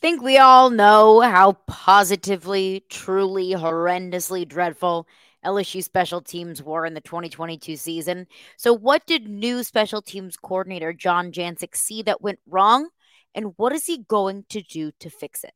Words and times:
think 0.00 0.22
we 0.22 0.38
all 0.38 0.70
know 0.70 1.20
how 1.20 1.52
positively, 1.66 2.84
truly, 2.88 3.50
horrendously 3.50 4.46
dreadful 4.46 5.06
LSU 5.44 5.82
special 5.82 6.20
teams 6.20 6.62
were 6.62 6.84
in 6.84 6.94
the 6.94 7.00
2022 7.00 7.76
season. 7.76 8.26
So, 8.56 8.72
what 8.72 9.06
did 9.06 9.28
new 9.28 9.62
special 9.62 10.02
teams 10.02 10.36
coordinator 10.36 10.92
Jon 10.92 11.32
Jancek 11.32 11.76
see 11.76 12.02
that 12.02 12.20
went 12.20 12.40
wrong? 12.46 12.88
And 13.34 13.54
what 13.56 13.72
is 13.72 13.86
he 13.86 13.98
going 13.98 14.44
to 14.48 14.62
do 14.62 14.90
to 15.00 15.10
fix 15.10 15.44
it? 15.44 15.52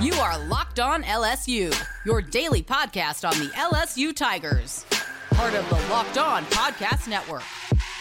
You 0.00 0.14
are 0.14 0.38
Locked 0.46 0.80
On 0.80 1.02
LSU, 1.02 1.74
your 2.04 2.22
daily 2.22 2.62
podcast 2.62 3.28
on 3.28 3.38
the 3.38 3.52
LSU 3.54 4.14
Tigers, 4.14 4.84
part 5.30 5.54
of 5.54 5.68
the 5.68 5.92
Locked 5.92 6.18
On 6.18 6.44
Podcast 6.46 7.08
Network. 7.08 7.42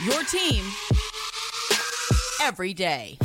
Your 0.05 0.23
team 0.23 0.63
every 2.41 2.73
day. 2.73 3.17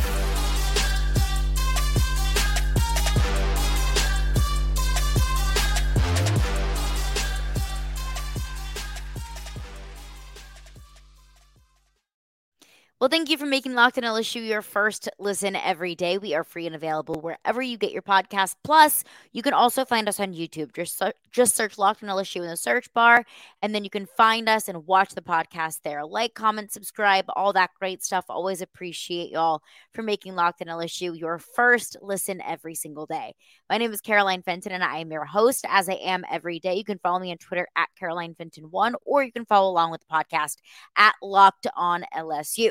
Well, 13.02 13.08
thank 13.08 13.30
you 13.30 13.36
for 13.36 13.46
making 13.46 13.74
Locked 13.74 13.98
On 13.98 14.04
LSU 14.04 14.46
your 14.46 14.62
first 14.62 15.08
listen 15.18 15.56
every 15.56 15.96
day. 15.96 16.18
We 16.18 16.36
are 16.36 16.44
free 16.44 16.66
and 16.66 16.76
available 16.76 17.16
wherever 17.16 17.60
you 17.60 17.76
get 17.76 17.90
your 17.90 18.00
podcast. 18.00 18.54
Plus, 18.62 19.02
you 19.32 19.42
can 19.42 19.52
also 19.52 19.84
find 19.84 20.08
us 20.08 20.20
on 20.20 20.34
YouTube. 20.34 20.72
Just 20.72 21.02
just 21.32 21.56
search 21.56 21.78
Locked 21.78 22.04
On 22.04 22.08
LSU 22.08 22.42
in 22.42 22.46
the 22.46 22.56
search 22.56 22.92
bar, 22.94 23.24
and 23.60 23.74
then 23.74 23.82
you 23.82 23.90
can 23.90 24.06
find 24.06 24.48
us 24.48 24.68
and 24.68 24.86
watch 24.86 25.16
the 25.16 25.20
podcast 25.20 25.80
there. 25.82 26.06
Like, 26.06 26.34
comment, 26.34 26.70
subscribe, 26.70 27.24
all 27.34 27.52
that 27.54 27.70
great 27.76 28.04
stuff. 28.04 28.26
Always 28.28 28.62
appreciate 28.62 29.32
y'all 29.32 29.62
for 29.92 30.04
making 30.04 30.36
Locked 30.36 30.62
On 30.62 30.68
LSU 30.68 31.18
your 31.18 31.40
first 31.40 31.96
listen 32.02 32.40
every 32.40 32.76
single 32.76 33.06
day. 33.06 33.34
My 33.72 33.78
name 33.78 33.94
is 33.94 34.02
Caroline 34.02 34.42
Fenton, 34.42 34.72
and 34.72 34.84
I 34.84 34.98
am 34.98 35.10
your 35.10 35.24
host, 35.24 35.64
as 35.66 35.88
I 35.88 35.94
am 35.94 36.26
every 36.30 36.58
day. 36.58 36.74
You 36.74 36.84
can 36.84 36.98
follow 36.98 37.18
me 37.18 37.30
on 37.30 37.38
Twitter 37.38 37.66
at 37.74 37.88
Caroline 37.98 38.34
Fenton1, 38.34 38.92
or 39.06 39.24
you 39.24 39.32
can 39.32 39.46
follow 39.46 39.70
along 39.70 39.90
with 39.90 40.02
the 40.02 40.14
podcast 40.14 40.56
at 40.94 41.14
Locked 41.22 41.66
On 41.74 42.04
LSU. 42.14 42.68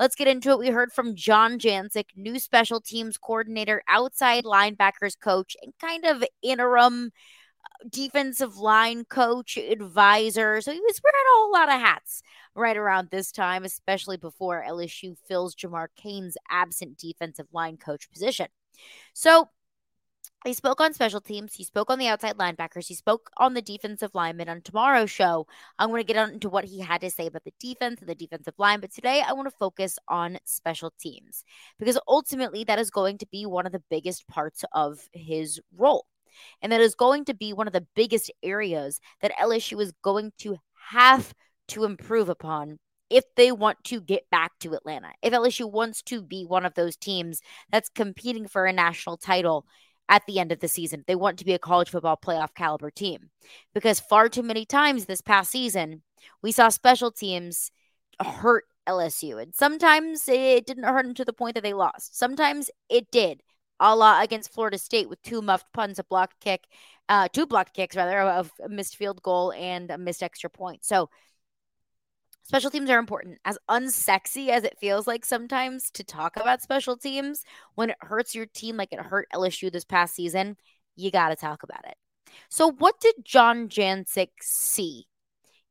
Let's 0.00 0.16
get 0.16 0.26
into 0.26 0.50
it. 0.50 0.58
We 0.58 0.70
heard 0.70 0.92
from 0.92 1.14
Jon 1.14 1.60
Jancek, 1.60 2.06
new 2.16 2.40
special 2.40 2.80
teams 2.80 3.16
coordinator, 3.16 3.84
outside 3.88 4.42
linebackers 4.42 5.16
coach, 5.16 5.56
and 5.62 5.72
kind 5.80 6.04
of 6.04 6.24
interim 6.42 7.12
uh, 7.64 7.88
defensive 7.88 8.56
line 8.56 9.04
coach, 9.04 9.56
advisor. 9.56 10.60
So 10.62 10.72
he 10.72 10.80
was 10.80 11.00
wearing 11.04 11.14
a 11.14 11.38
whole 11.38 11.52
lot 11.52 11.68
of 11.68 11.80
hats 11.80 12.22
right 12.56 12.76
around 12.76 13.10
this 13.12 13.30
time, 13.30 13.64
especially 13.64 14.16
before 14.16 14.64
LSU 14.68 15.14
fills 15.28 15.54
Jamar 15.54 15.86
Cain's 15.94 16.36
absent 16.50 16.98
defensive 16.98 17.46
line 17.52 17.76
coach 17.76 18.10
position. 18.10 18.48
So 19.12 19.50
he 20.44 20.54
spoke 20.54 20.80
on 20.80 20.94
special 20.94 21.20
teams. 21.20 21.54
He 21.54 21.64
spoke 21.64 21.90
on 21.90 21.98
the 21.98 22.08
outside 22.08 22.38
linebackers. 22.38 22.86
He 22.86 22.94
spoke 22.94 23.30
on 23.36 23.54
the 23.54 23.60
defensive 23.60 24.10
linemen. 24.14 24.48
On 24.48 24.62
tomorrow's 24.62 25.10
show, 25.10 25.46
I'm 25.78 25.90
going 25.90 26.02
to 26.02 26.12
get 26.12 26.30
into 26.30 26.48
what 26.48 26.64
he 26.64 26.80
had 26.80 27.02
to 27.02 27.10
say 27.10 27.26
about 27.26 27.44
the 27.44 27.52
defense 27.60 28.00
and 28.00 28.08
the 28.08 28.14
defensive 28.14 28.54
line. 28.56 28.80
But 28.80 28.92
today, 28.92 29.22
I 29.26 29.34
want 29.34 29.48
to 29.48 29.56
focus 29.58 29.98
on 30.08 30.38
special 30.44 30.92
teams 30.98 31.44
because 31.78 31.98
ultimately, 32.08 32.64
that 32.64 32.78
is 32.78 32.90
going 32.90 33.18
to 33.18 33.26
be 33.26 33.44
one 33.44 33.66
of 33.66 33.72
the 33.72 33.82
biggest 33.90 34.26
parts 34.28 34.64
of 34.72 35.08
his 35.12 35.60
role. 35.76 36.06
And 36.62 36.72
that 36.72 36.80
is 36.80 36.94
going 36.94 37.26
to 37.26 37.34
be 37.34 37.52
one 37.52 37.66
of 37.66 37.72
the 37.72 37.86
biggest 37.94 38.32
areas 38.42 39.00
that 39.20 39.36
LSU 39.38 39.80
is 39.80 39.92
going 40.02 40.32
to 40.38 40.56
have 40.90 41.34
to 41.68 41.84
improve 41.84 42.28
upon 42.28 42.78
if 43.10 43.24
they 43.36 43.52
want 43.52 43.76
to 43.84 44.00
get 44.00 44.30
back 44.30 44.52
to 44.60 44.72
Atlanta. 44.72 45.10
If 45.20 45.32
LSU 45.32 45.70
wants 45.70 46.00
to 46.02 46.22
be 46.22 46.44
one 46.44 46.64
of 46.64 46.74
those 46.74 46.96
teams 46.96 47.40
that's 47.70 47.88
competing 47.88 48.46
for 48.46 48.66
a 48.66 48.72
national 48.72 49.16
title 49.16 49.66
at 50.10 50.26
the 50.26 50.40
end 50.40 50.52
of 50.52 50.58
the 50.58 50.68
season. 50.68 51.04
They 51.06 51.14
want 51.14 51.38
to 51.38 51.44
be 51.44 51.54
a 51.54 51.58
college 51.58 51.88
football 51.88 52.18
playoff 52.22 52.54
caliber 52.54 52.90
team 52.90 53.30
because 53.72 54.00
far 54.00 54.28
too 54.28 54.42
many 54.42 54.66
times 54.66 55.06
this 55.06 55.22
past 55.22 55.52
season, 55.52 56.02
we 56.42 56.52
saw 56.52 56.68
special 56.68 57.12
teams 57.12 57.70
hurt 58.20 58.64
LSU. 58.88 59.40
And 59.40 59.54
sometimes 59.54 60.28
it 60.28 60.66
didn't 60.66 60.84
hurt 60.84 61.04
them 61.04 61.14
to 61.14 61.24
the 61.24 61.32
point 61.32 61.54
that 61.54 61.62
they 61.62 61.72
lost. 61.72 62.18
Sometimes 62.18 62.70
it 62.90 63.10
did. 63.10 63.42
A 63.78 63.96
la 63.96 64.20
against 64.20 64.52
Florida 64.52 64.76
State 64.76 65.08
with 65.08 65.22
two 65.22 65.40
muffed 65.40 65.72
punts, 65.72 65.98
a 65.98 66.04
blocked 66.04 66.38
kick, 66.40 66.66
uh, 67.08 67.28
two 67.32 67.46
blocked 67.46 67.72
kicks 67.72 67.96
rather, 67.96 68.20
of 68.20 68.52
a 68.62 68.68
missed 68.68 68.96
field 68.96 69.22
goal 69.22 69.52
and 69.52 69.90
a 69.90 69.96
missed 69.96 70.22
extra 70.22 70.50
point. 70.50 70.84
So 70.84 71.08
Special 72.50 72.72
teams 72.72 72.90
are 72.90 72.98
important. 72.98 73.38
As 73.44 73.56
unsexy 73.68 74.48
as 74.48 74.64
it 74.64 74.76
feels 74.80 75.06
like 75.06 75.24
sometimes 75.24 75.88
to 75.92 76.02
talk 76.02 76.34
about 76.34 76.60
special 76.60 76.96
teams, 76.96 77.44
when 77.76 77.90
it 77.90 77.96
hurts 78.00 78.34
your 78.34 78.46
team 78.46 78.76
like 78.76 78.92
it 78.92 78.98
hurt 78.98 79.28
LSU 79.32 79.70
this 79.70 79.84
past 79.84 80.16
season, 80.16 80.56
you 80.96 81.12
got 81.12 81.28
to 81.28 81.36
talk 81.36 81.62
about 81.62 81.84
it. 81.86 81.94
So, 82.48 82.72
what 82.72 82.98
did 82.98 83.24
Jon 83.24 83.68
Jancek 83.68 84.30
see? 84.40 85.06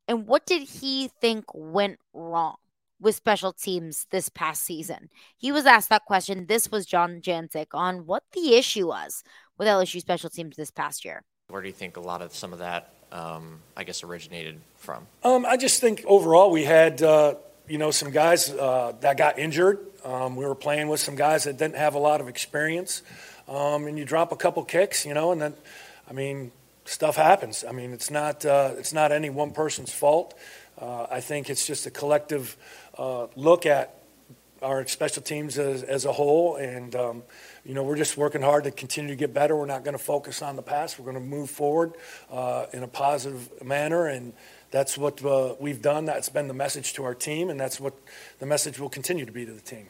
And 0.07 0.25
what 0.25 0.45
did 0.45 0.69
he 0.69 1.09
think 1.19 1.43
went 1.53 1.99
wrong 2.13 2.55
with 3.01 3.15
special 3.15 3.51
teams 3.51 4.07
this 4.09 4.29
past 4.29 4.63
season? 4.63 5.09
He 5.35 5.51
was 5.51 5.65
asked 5.65 5.89
that 5.89 6.05
question. 6.05 6.45
This 6.45 6.71
was 6.71 6.85
Jon 6.85 7.19
Jancek 7.19 7.73
on 7.73 8.05
what 8.05 8.23
the 8.31 8.55
issue 8.55 8.87
was 8.87 9.21
with 9.57 9.67
LSU 9.67 9.99
special 9.99 10.29
teams 10.29 10.55
this 10.55 10.71
past 10.71 11.03
year. 11.03 11.25
Where 11.49 11.61
do 11.61 11.67
you 11.67 11.73
think 11.73 11.97
a 11.97 11.99
lot 11.99 12.21
of 12.21 12.33
some 12.33 12.53
of 12.53 12.59
that 12.59 12.93
um, 13.11 13.59
I 13.75 13.83
guess, 13.83 14.03
originated 14.03 14.59
from? 14.77 15.07
Um, 15.23 15.45
I 15.45 15.57
just 15.57 15.81
think 15.81 16.03
overall 16.05 16.51
we 16.51 16.63
had, 16.63 17.01
uh, 17.01 17.35
you 17.67 17.77
know, 17.77 17.91
some 17.91 18.11
guys 18.11 18.49
uh, 18.49 18.93
that 19.01 19.17
got 19.17 19.39
injured. 19.39 19.79
Um, 20.03 20.35
we 20.35 20.45
were 20.45 20.55
playing 20.55 20.87
with 20.87 20.99
some 20.99 21.15
guys 21.15 21.43
that 21.43 21.57
didn't 21.57 21.75
have 21.75 21.95
a 21.95 21.99
lot 21.99 22.21
of 22.21 22.27
experience. 22.27 23.01
Um, 23.47 23.87
and 23.87 23.97
you 23.97 24.05
drop 24.05 24.31
a 24.31 24.35
couple 24.35 24.63
kicks, 24.63 25.05
you 25.05 25.13
know, 25.13 25.31
and 25.31 25.41
then, 25.41 25.53
I 26.09 26.13
mean, 26.13 26.51
stuff 26.85 27.15
happens. 27.15 27.65
I 27.67 27.71
mean, 27.71 27.93
it's 27.93 28.11
not, 28.11 28.45
uh, 28.45 28.73
it's 28.77 28.93
not 28.93 29.11
any 29.11 29.29
one 29.29 29.51
person's 29.51 29.91
fault. 29.91 30.35
Uh, 30.79 31.07
I 31.09 31.19
think 31.19 31.49
it's 31.49 31.65
just 31.65 31.85
a 31.85 31.91
collective 31.91 32.55
uh, 32.97 33.27
look 33.35 33.65
at 33.65 33.95
our 34.61 34.85
special 34.87 35.23
teams 35.23 35.57
as, 35.57 35.83
as 35.83 36.05
a 36.05 36.11
whole. 36.11 36.55
And, 36.55 36.95
um, 36.95 37.23
you 37.63 37.73
know, 37.73 37.83
we're 37.83 37.95
just 37.95 38.17
working 38.17 38.41
hard 38.41 38.63
to 38.63 38.71
continue 38.71 39.11
to 39.11 39.15
get 39.15 39.33
better. 39.33 39.55
We're 39.55 39.65
not 39.65 39.83
going 39.83 39.97
to 39.97 40.03
focus 40.03 40.41
on 40.41 40.55
the 40.55 40.61
past. 40.61 40.99
We're 40.99 41.11
going 41.11 41.23
to 41.23 41.29
move 41.29 41.49
forward 41.49 41.93
uh, 42.31 42.65
in 42.73 42.83
a 42.83 42.87
positive 42.87 43.63
manner. 43.63 44.07
And 44.07 44.33
that's 44.71 44.97
what 44.97 45.23
uh, 45.23 45.55
we've 45.59 45.81
done. 45.81 46.05
That's 46.05 46.29
been 46.29 46.47
the 46.47 46.53
message 46.53 46.93
to 46.93 47.03
our 47.03 47.15
team. 47.15 47.49
And 47.49 47.59
that's 47.59 47.79
what 47.79 47.93
the 48.39 48.45
message 48.45 48.79
will 48.79 48.89
continue 48.89 49.25
to 49.25 49.31
be 49.31 49.45
to 49.45 49.51
the 49.51 49.61
team. 49.61 49.87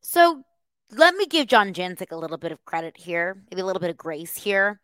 So 0.00 0.44
let 0.90 1.14
me 1.14 1.26
give 1.26 1.46
Jon 1.46 1.72
Jancek 1.72 2.10
a 2.10 2.16
little 2.16 2.38
bit 2.38 2.52
of 2.52 2.64
credit 2.64 2.96
here, 2.96 3.42
maybe 3.50 3.62
a 3.62 3.64
little 3.64 3.80
bit 3.80 3.90
of 3.90 3.96
grace 3.96 4.36
here. 4.36 4.80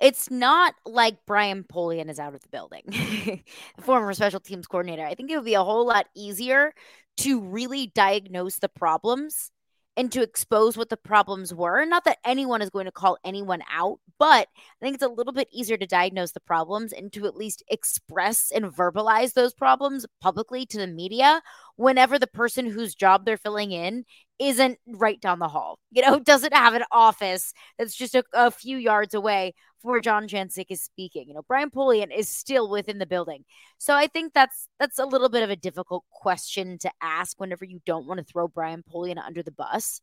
It's 0.00 0.30
not 0.30 0.74
like 0.84 1.24
Brian 1.26 1.64
Polian 1.64 2.10
is 2.10 2.18
out 2.18 2.34
of 2.34 2.42
the 2.42 2.48
building, 2.48 2.82
the 2.86 3.40
former 3.80 4.12
special 4.12 4.40
teams 4.40 4.66
coordinator. 4.66 5.04
I 5.04 5.14
think 5.14 5.30
it 5.30 5.36
would 5.36 5.44
be 5.44 5.54
a 5.54 5.62
whole 5.62 5.86
lot 5.86 6.06
easier 6.14 6.72
to 7.18 7.40
really 7.40 7.86
diagnose 7.86 8.58
the 8.58 8.68
problems 8.68 9.50
and 9.96 10.10
to 10.12 10.22
expose 10.22 10.76
what 10.76 10.88
the 10.88 10.96
problems 10.96 11.54
were. 11.54 11.84
Not 11.84 12.04
that 12.04 12.18
anyone 12.24 12.62
is 12.62 12.70
going 12.70 12.86
to 12.86 12.92
call 12.92 13.18
anyone 13.24 13.62
out, 13.70 14.00
but 14.18 14.48
I 14.56 14.80
think 14.80 14.94
it's 14.94 15.04
a 15.04 15.08
little 15.08 15.32
bit 15.32 15.48
easier 15.52 15.76
to 15.76 15.86
diagnose 15.86 16.32
the 16.32 16.40
problems 16.40 16.92
and 16.92 17.12
to 17.12 17.26
at 17.26 17.36
least 17.36 17.62
express 17.68 18.50
and 18.54 18.66
verbalize 18.66 19.34
those 19.34 19.54
problems 19.54 20.06
publicly 20.20 20.66
to 20.66 20.78
the 20.78 20.86
media 20.86 21.42
whenever 21.76 22.18
the 22.18 22.26
person 22.26 22.66
whose 22.66 22.94
job 22.94 23.24
they're 23.24 23.36
filling 23.36 23.72
in 23.72 24.04
isn't 24.38 24.78
right 24.86 25.20
down 25.20 25.38
the 25.38 25.48
hall, 25.48 25.78
you 25.90 26.02
know, 26.02 26.18
doesn't 26.24 26.54
have 26.54 26.74
an 26.74 26.84
office 26.90 27.52
that's 27.78 27.94
just 27.94 28.14
a, 28.14 28.24
a 28.32 28.50
few 28.50 28.76
yards 28.76 29.14
away 29.14 29.54
where 29.82 30.00
Jon 30.00 30.26
Jancek 30.26 30.66
is 30.70 30.82
speaking. 30.82 31.28
You 31.28 31.34
know, 31.34 31.44
Brian 31.46 31.70
Polian 31.70 32.16
is 32.16 32.28
still 32.28 32.70
within 32.70 32.98
the 32.98 33.06
building. 33.06 33.44
So 33.78 33.94
I 33.94 34.06
think 34.06 34.32
that's 34.32 34.66
that's 34.80 34.98
a 34.98 35.04
little 35.04 35.28
bit 35.28 35.42
of 35.42 35.50
a 35.50 35.56
difficult 35.56 36.04
question 36.10 36.78
to 36.78 36.90
ask 37.02 37.38
whenever 37.38 37.64
you 37.64 37.80
don't 37.84 38.06
want 38.06 38.18
to 38.18 38.24
throw 38.24 38.48
Brian 38.48 38.82
Polian 38.82 39.18
under 39.18 39.42
the 39.42 39.52
bus. 39.52 40.00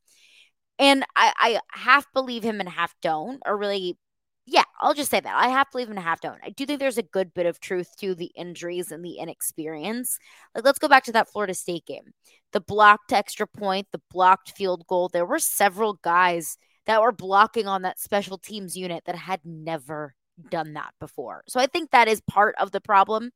And 0.77 1.03
I, 1.15 1.33
I 1.37 1.59
half 1.71 2.05
believe 2.13 2.43
him 2.43 2.59
and 2.59 2.69
half 2.69 2.93
don't, 3.01 3.41
or 3.45 3.57
really 3.57 3.97
yeah, 4.45 4.63
I'll 4.79 4.93
just 4.93 5.11
say 5.11 5.19
that. 5.19 5.35
I 5.35 5.49
half 5.49 5.71
believe 5.71 5.89
and 5.89 5.99
half 5.99 6.21
don't. 6.21 6.39
I 6.43 6.49
do 6.49 6.65
think 6.65 6.79
there's 6.79 6.97
a 6.97 7.03
good 7.03 7.33
bit 7.33 7.45
of 7.45 7.59
truth 7.59 7.95
to 7.99 8.15
the 8.15 8.31
injuries 8.35 8.91
and 8.91 9.05
the 9.05 9.17
inexperience. 9.19 10.17
Like, 10.55 10.65
let's 10.65 10.79
go 10.79 10.87
back 10.87 11.03
to 11.05 11.11
that 11.11 11.29
Florida 11.29 11.53
State 11.53 11.85
game. 11.85 12.13
The 12.51 12.61
blocked 12.61 13.13
extra 13.13 13.45
point, 13.45 13.87
the 13.91 14.01
blocked 14.11 14.51
field 14.51 14.85
goal. 14.87 15.09
There 15.09 15.25
were 15.25 15.39
several 15.39 15.93
guys 16.01 16.57
that 16.85 17.01
were 17.01 17.11
blocking 17.11 17.67
on 17.67 17.83
that 17.83 17.99
special 17.99 18.37
teams 18.37 18.75
unit 18.75 19.03
that 19.05 19.15
had 19.15 19.41
never 19.45 20.15
done 20.49 20.73
that 20.73 20.93
before. 20.99 21.43
So 21.47 21.59
I 21.59 21.67
think 21.67 21.91
that 21.91 22.07
is 22.07 22.21
part 22.21 22.55
of 22.59 22.71
the 22.71 22.81
problem, 22.81 23.31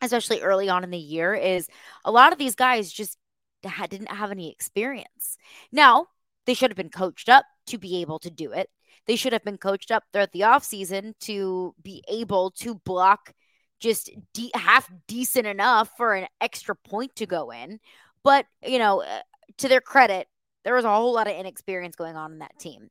especially 0.00 0.40
early 0.40 0.68
on 0.68 0.84
in 0.84 0.90
the 0.90 0.98
year, 0.98 1.34
is 1.34 1.68
a 2.04 2.10
lot 2.10 2.32
of 2.32 2.38
these 2.38 2.54
guys 2.54 2.90
just 2.90 3.18
didn't 3.62 4.10
have 4.10 4.30
any 4.30 4.50
experience. 4.50 5.36
Now, 5.70 6.06
they 6.46 6.54
should 6.54 6.70
have 6.70 6.76
been 6.76 6.88
coached 6.88 7.28
up 7.28 7.44
to 7.66 7.78
be 7.78 8.00
able 8.00 8.18
to 8.20 8.30
do 8.30 8.52
it. 8.52 8.70
They 9.06 9.16
should 9.16 9.32
have 9.32 9.44
been 9.44 9.58
coached 9.58 9.90
up 9.90 10.04
throughout 10.12 10.32
the 10.32 10.40
offseason 10.40 11.14
to 11.20 11.74
be 11.82 12.02
able 12.08 12.50
to 12.52 12.74
block 12.74 13.32
just 13.80 14.10
de- 14.34 14.50
half 14.54 14.90
decent 15.06 15.46
enough 15.46 15.90
for 15.96 16.14
an 16.14 16.26
extra 16.40 16.74
point 16.74 17.14
to 17.16 17.26
go 17.26 17.50
in. 17.50 17.78
But, 18.22 18.46
you 18.66 18.78
know, 18.78 19.02
uh, 19.02 19.20
to 19.58 19.68
their 19.68 19.80
credit, 19.80 20.28
There 20.64 20.74
was 20.74 20.84
a 20.84 20.94
whole 20.94 21.14
lot 21.14 21.28
of 21.28 21.36
inexperience 21.36 21.96
going 21.96 22.16
on 22.16 22.32
in 22.32 22.38
that 22.40 22.58
team. 22.58 22.90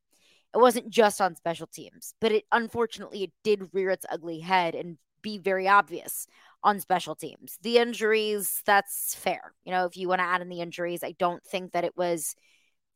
It 0.55 0.57
wasn't 0.57 0.89
just 0.89 1.21
on 1.21 1.35
special 1.35 1.67
teams, 1.67 2.15
but 2.19 2.31
it 2.31 2.45
unfortunately 2.51 3.23
it 3.23 3.31
did 3.43 3.69
rear 3.73 3.91
its 3.91 4.05
ugly 4.09 4.39
head 4.39 4.73
and 4.73 4.97
be 5.21 5.37
very 5.37 5.67
obvious 5.67 6.25
on 6.63 6.79
special 6.79 7.13
teams. 7.13 7.57
The 7.61 7.77
injuries, 7.77 8.63
that's 8.65 9.13
fair. 9.13 9.53
You 9.63 9.73
know, 9.73 9.85
if 9.85 9.97
you 9.97 10.07
want 10.07 10.19
to 10.19 10.25
add 10.25 10.41
in 10.41 10.49
the 10.49 10.61
injuries, 10.61 11.03
I 11.03 11.11
don't 11.19 11.43
think 11.43 11.73
that 11.73 11.83
it 11.83 11.95
was 11.95 12.35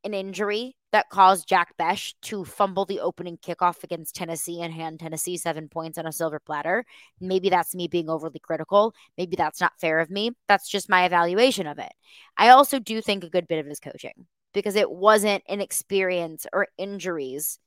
an 0.03 0.13
injury 0.13 0.75
that 0.91 1.09
caused 1.09 1.47
Jack 1.47 1.75
Bech 1.77 2.13
to 2.23 2.43
fumble 2.43 2.85
the 2.85 2.99
opening 2.99 3.37
kickoff 3.37 3.83
against 3.83 4.15
Tennessee 4.15 4.61
and 4.61 4.73
hand 4.73 4.99
Tennessee 4.99 5.37
seven 5.37 5.69
points 5.69 5.97
on 5.97 6.05
a 6.05 6.11
silver 6.11 6.39
platter. 6.39 6.85
Maybe 7.19 7.49
that's 7.49 7.75
me 7.75 7.87
being 7.87 8.09
overly 8.09 8.39
critical. 8.39 8.93
Maybe 9.17 9.35
that's 9.35 9.61
not 9.61 9.79
fair 9.79 9.99
of 9.99 10.09
me. 10.09 10.31
That's 10.47 10.69
just 10.69 10.89
my 10.89 11.05
evaluation 11.05 11.67
of 11.67 11.79
it. 11.79 11.91
I 12.37 12.49
also 12.49 12.79
do 12.79 13.01
think 13.01 13.23
a 13.23 13.29
good 13.29 13.47
bit 13.47 13.59
of 13.59 13.65
his 13.65 13.79
coaching 13.79 14.25
because 14.53 14.75
it 14.75 14.91
wasn't 14.91 15.43
inexperience 15.47 16.45
or 16.51 16.67
injuries 16.77 17.59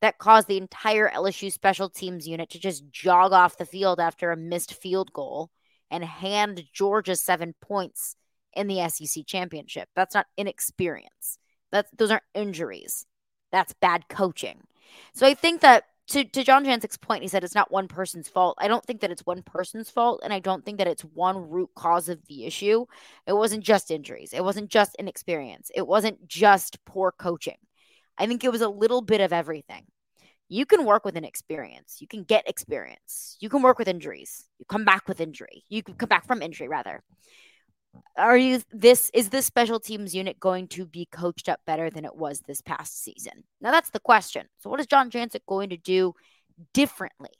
that 0.00 0.18
caused 0.18 0.46
the 0.46 0.56
entire 0.56 1.10
LSU 1.10 1.52
special 1.52 1.90
teams 1.90 2.28
unit 2.28 2.50
to 2.50 2.60
just 2.60 2.88
jog 2.90 3.32
off 3.32 3.58
the 3.58 3.66
field 3.66 3.98
after 3.98 4.30
a 4.30 4.36
missed 4.36 4.74
field 4.74 5.12
goal 5.12 5.50
and 5.90 6.04
hand 6.04 6.62
Georgia 6.72 7.16
seven 7.16 7.54
points 7.60 8.14
in 8.54 8.66
the 8.66 8.88
SEC 8.88 9.26
championship. 9.26 9.88
That's 9.96 10.14
not 10.14 10.26
inexperience. 10.36 11.38
That's 11.72 11.90
those 11.92 12.10
aren't 12.10 12.24
injuries. 12.34 13.06
That's 13.52 13.74
bad 13.74 14.08
coaching. 14.08 14.62
So 15.14 15.26
I 15.26 15.34
think 15.34 15.60
that 15.62 15.84
to, 16.08 16.24
to 16.24 16.42
Jon 16.42 16.64
Jancek's 16.64 16.96
point, 16.96 17.22
he 17.22 17.28
said 17.28 17.44
it's 17.44 17.54
not 17.54 17.70
one 17.70 17.86
person's 17.86 18.28
fault. 18.28 18.56
I 18.58 18.68
don't 18.68 18.84
think 18.84 19.02
that 19.02 19.10
it's 19.10 19.26
one 19.26 19.42
person's 19.42 19.90
fault, 19.90 20.20
and 20.24 20.32
I 20.32 20.38
don't 20.38 20.64
think 20.64 20.78
that 20.78 20.86
it's 20.86 21.02
one 21.02 21.50
root 21.50 21.68
cause 21.76 22.08
of 22.08 22.24
the 22.26 22.46
issue. 22.46 22.86
It 23.26 23.34
wasn't 23.34 23.62
just 23.62 23.90
injuries. 23.90 24.32
It 24.32 24.42
wasn't 24.42 24.70
just 24.70 24.96
inexperience. 24.98 25.70
It 25.74 25.86
wasn't 25.86 26.26
just 26.26 26.82
poor 26.86 27.12
coaching. 27.12 27.58
I 28.16 28.26
think 28.26 28.42
it 28.42 28.52
was 28.52 28.62
a 28.62 28.68
little 28.68 29.02
bit 29.02 29.20
of 29.20 29.34
everything. 29.34 29.84
You 30.48 30.64
can 30.64 30.86
work 30.86 31.04
with 31.04 31.16
an 31.16 31.24
experience. 31.24 31.98
You 32.00 32.08
can 32.08 32.24
get 32.24 32.48
experience. 32.48 33.36
You 33.38 33.50
can 33.50 33.60
work 33.60 33.78
with 33.78 33.86
injuries. 33.86 34.46
You 34.58 34.64
come 34.64 34.86
back 34.86 35.06
with 35.06 35.20
injury. 35.20 35.62
You 35.68 35.82
can 35.82 35.94
come 35.94 36.08
back 36.08 36.26
from 36.26 36.40
injury 36.40 36.68
rather 36.68 37.02
are 38.16 38.36
you 38.36 38.60
this 38.72 39.10
is 39.14 39.28
this 39.28 39.46
special 39.46 39.80
teams 39.80 40.14
unit 40.14 40.40
going 40.40 40.68
to 40.68 40.86
be 40.86 41.06
coached 41.10 41.48
up 41.48 41.60
better 41.66 41.90
than 41.90 42.04
it 42.04 42.16
was 42.16 42.40
this 42.40 42.60
past 42.60 43.02
season? 43.02 43.44
Now 43.60 43.70
that's 43.70 43.90
the 43.90 44.00
question. 44.00 44.46
So 44.58 44.70
what 44.70 44.80
is 44.80 44.86
Jon 44.86 45.10
Jancek 45.10 45.46
going 45.46 45.70
to 45.70 45.76
do 45.76 46.14
differently? 46.74 47.30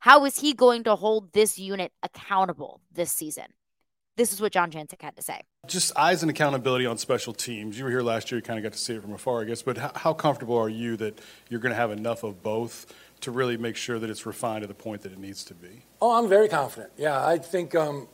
How 0.00 0.24
is 0.24 0.38
he 0.38 0.52
going 0.52 0.84
to 0.84 0.96
hold 0.96 1.32
this 1.32 1.58
unit 1.58 1.92
accountable 2.02 2.80
this 2.92 3.12
season? 3.12 3.46
This 4.16 4.32
is 4.32 4.40
what 4.40 4.52
Jon 4.52 4.70
Jancek 4.70 5.02
had 5.02 5.16
to 5.16 5.22
say. 5.22 5.40
Just 5.66 5.96
eyes 5.96 6.22
and 6.22 6.30
accountability 6.30 6.86
on 6.86 6.98
special 6.98 7.32
teams. 7.32 7.76
You 7.76 7.84
were 7.84 7.90
here 7.90 8.02
last 8.02 8.30
year, 8.30 8.38
you 8.38 8.42
kind 8.42 8.58
of 8.58 8.62
got 8.62 8.72
to 8.72 8.78
see 8.78 8.94
it 8.94 9.02
from 9.02 9.12
afar, 9.12 9.40
I 9.40 9.44
guess. 9.44 9.62
But 9.62 9.76
how, 9.76 9.90
how 9.94 10.12
comfortable 10.14 10.56
are 10.56 10.68
you 10.68 10.96
that 10.98 11.20
you're 11.48 11.58
going 11.58 11.72
to 11.72 11.76
have 11.76 11.90
enough 11.90 12.22
of 12.22 12.40
both 12.40 12.86
to 13.22 13.32
really 13.32 13.56
make 13.56 13.74
sure 13.74 13.98
that 13.98 14.08
it's 14.08 14.24
refined 14.24 14.62
to 14.62 14.68
the 14.68 14.74
point 14.74 15.02
that 15.02 15.10
it 15.10 15.18
needs 15.18 15.42
to 15.44 15.54
be? 15.54 15.86
Oh, 16.00 16.16
I'm 16.16 16.28
very 16.28 16.48
confident. 16.48 16.92
Yeah, 16.96 17.26
I 17.26 17.38
think 17.38 17.74
um, 17.74 18.06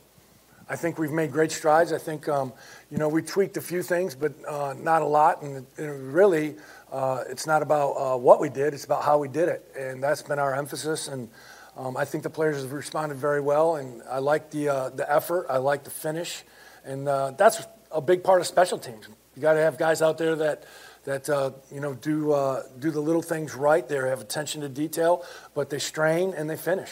I 0.71 0.77
think 0.77 0.97
we've 0.97 1.11
made 1.11 1.33
great 1.33 1.51
strides. 1.51 1.91
I 1.91 1.97
think, 1.97 2.29
um, 2.29 2.53
you 2.89 2.97
know, 2.97 3.09
we 3.09 3.21
tweaked 3.21 3.57
a 3.57 3.61
few 3.61 3.83
things, 3.83 4.15
but 4.15 4.31
uh, 4.47 4.73
not 4.79 5.01
a 5.01 5.05
lot. 5.05 5.41
And, 5.41 5.65
and 5.77 6.13
really, 6.13 6.55
uh, 6.89 7.25
it's 7.29 7.45
not 7.45 7.61
about 7.61 7.91
uh, 7.91 8.17
what 8.17 8.39
we 8.39 8.47
did, 8.47 8.73
it's 8.73 8.85
about 8.85 9.03
how 9.03 9.17
we 9.17 9.27
did 9.27 9.49
it. 9.49 9.69
And 9.77 10.01
that's 10.01 10.21
been 10.21 10.39
our 10.39 10.55
emphasis. 10.55 11.09
And 11.09 11.27
um, 11.75 11.97
I 11.97 12.05
think 12.05 12.23
the 12.23 12.29
players 12.29 12.61
have 12.61 12.71
responded 12.71 13.17
very 13.17 13.41
well. 13.41 13.75
And 13.75 14.01
I 14.09 14.19
like 14.19 14.49
the, 14.51 14.69
uh, 14.69 14.89
the 14.91 15.11
effort, 15.11 15.47
I 15.49 15.57
like 15.57 15.83
the 15.83 15.89
finish. 15.89 16.43
And 16.85 17.05
uh, 17.05 17.31
that's 17.31 17.61
a 17.91 17.99
big 17.99 18.23
part 18.23 18.39
of 18.39 18.47
special 18.47 18.77
teams. 18.77 19.09
You 19.35 19.41
got 19.41 19.55
to 19.55 19.59
have 19.59 19.77
guys 19.77 20.01
out 20.01 20.17
there 20.17 20.37
that 20.37 20.63
that 21.03 21.29
uh, 21.29 21.51
you 21.69 21.81
know 21.81 21.95
do 21.95 22.31
uh, 22.31 22.63
do 22.79 22.91
the 22.91 23.01
little 23.01 23.21
things 23.23 23.55
right. 23.55 23.85
They 23.87 23.95
have 23.95 24.21
attention 24.21 24.61
to 24.61 24.69
detail, 24.69 25.25
but 25.53 25.69
they 25.69 25.79
strain 25.79 26.33
and 26.33 26.49
they 26.49 26.57
finish 26.57 26.91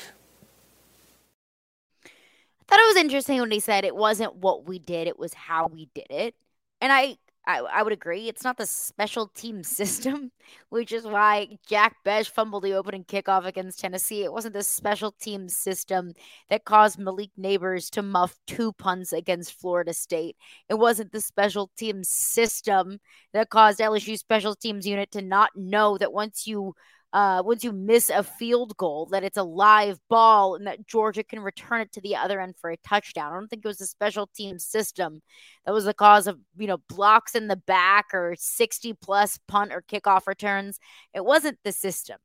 thought 2.69 2.79
it 2.79 2.95
was 2.95 3.03
interesting 3.03 3.39
when 3.39 3.51
he 3.51 3.59
said 3.59 3.83
it 3.83 3.95
wasn't 3.95 4.35
what 4.35 4.67
we 4.67 4.79
did, 4.79 5.07
it 5.07 5.17
was 5.19 5.33
how 5.33 5.67
we 5.67 5.89
did 5.93 6.07
it. 6.09 6.35
And 6.81 6.91
I, 6.91 7.17
I, 7.47 7.59
I 7.59 7.83
would 7.83 7.93
agree. 7.93 8.29
It's 8.29 8.43
not 8.43 8.57
the 8.57 8.65
special 8.67 9.27
team 9.27 9.63
system, 9.63 10.31
which 10.69 10.91
is 10.91 11.03
why 11.03 11.57
Jack 11.67 11.95
Bech 12.05 12.27
fumbled 12.27 12.63
the 12.63 12.73
opening 12.73 13.03
kickoff 13.03 13.45
against 13.45 13.79
Tennessee. 13.79 14.23
It 14.23 14.31
wasn't 14.31 14.53
the 14.53 14.63
special 14.63 15.11
team 15.13 15.49
system 15.49 16.13
that 16.49 16.65
caused 16.65 16.99
Malik 16.99 17.31
Nabers 17.39 17.89
to 17.91 18.03
muff 18.03 18.35
two 18.45 18.71
punts 18.73 19.13
against 19.13 19.59
Florida 19.59 19.93
State. 19.93 20.37
It 20.69 20.75
wasn't 20.75 21.11
the 21.11 21.21
special 21.21 21.71
team 21.75 22.03
system 22.03 22.99
that 23.33 23.49
caused 23.49 23.79
LSU 23.79 24.17
special 24.17 24.55
teams 24.55 24.85
unit 24.85 25.11
to 25.11 25.21
not 25.21 25.49
know 25.55 25.97
that 25.97 26.13
once 26.13 26.45
you 26.45 26.75
uh, 27.11 27.41
once 27.43 27.63
you 27.63 27.71
miss 27.71 28.09
a 28.09 28.23
field 28.23 28.77
goal, 28.77 29.07
that 29.07 29.23
it's 29.23 29.37
a 29.37 29.43
live 29.43 29.99
ball 30.09 30.55
and 30.55 30.67
that 30.67 30.85
Georgia 30.85 31.23
can 31.23 31.39
return 31.39 31.81
it 31.81 31.91
to 31.91 32.01
the 32.01 32.15
other 32.15 32.39
end 32.39 32.55
for 32.59 32.69
a 32.69 32.77
touchdown. 32.77 33.31
I 33.31 33.35
don't 33.35 33.47
think 33.47 33.65
it 33.65 33.67
was 33.67 33.81
a 33.81 33.87
special 33.87 34.27
team 34.27 34.59
system 34.59 35.21
that 35.65 35.73
was 35.73 35.85
the 35.85 35.93
cause 35.93 36.27
of, 36.27 36.39
you 36.57 36.67
know, 36.67 36.77
blocks 36.89 37.33
in 37.35 37.47
the 37.47 37.55
back 37.55 38.07
or 38.13 38.35
60 38.37 38.93
plus 39.01 39.39
punt 39.47 39.73
or 39.73 39.81
kickoff 39.81 40.27
returns. 40.27 40.79
It 41.13 41.25
wasn't 41.25 41.57
the 41.63 41.71
system. 41.71 42.17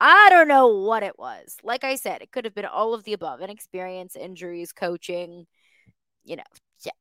I 0.00 0.28
don't 0.30 0.48
know 0.48 0.68
what 0.68 1.02
it 1.02 1.18
was. 1.18 1.56
Like 1.62 1.84
I 1.84 1.96
said, 1.96 2.22
it 2.22 2.30
could 2.30 2.44
have 2.44 2.54
been 2.54 2.64
all 2.64 2.94
of 2.94 3.04
the 3.04 3.12
above 3.12 3.40
inexperience, 3.42 4.16
injuries, 4.16 4.72
coaching, 4.72 5.46
you 6.24 6.36
know, 6.36 6.42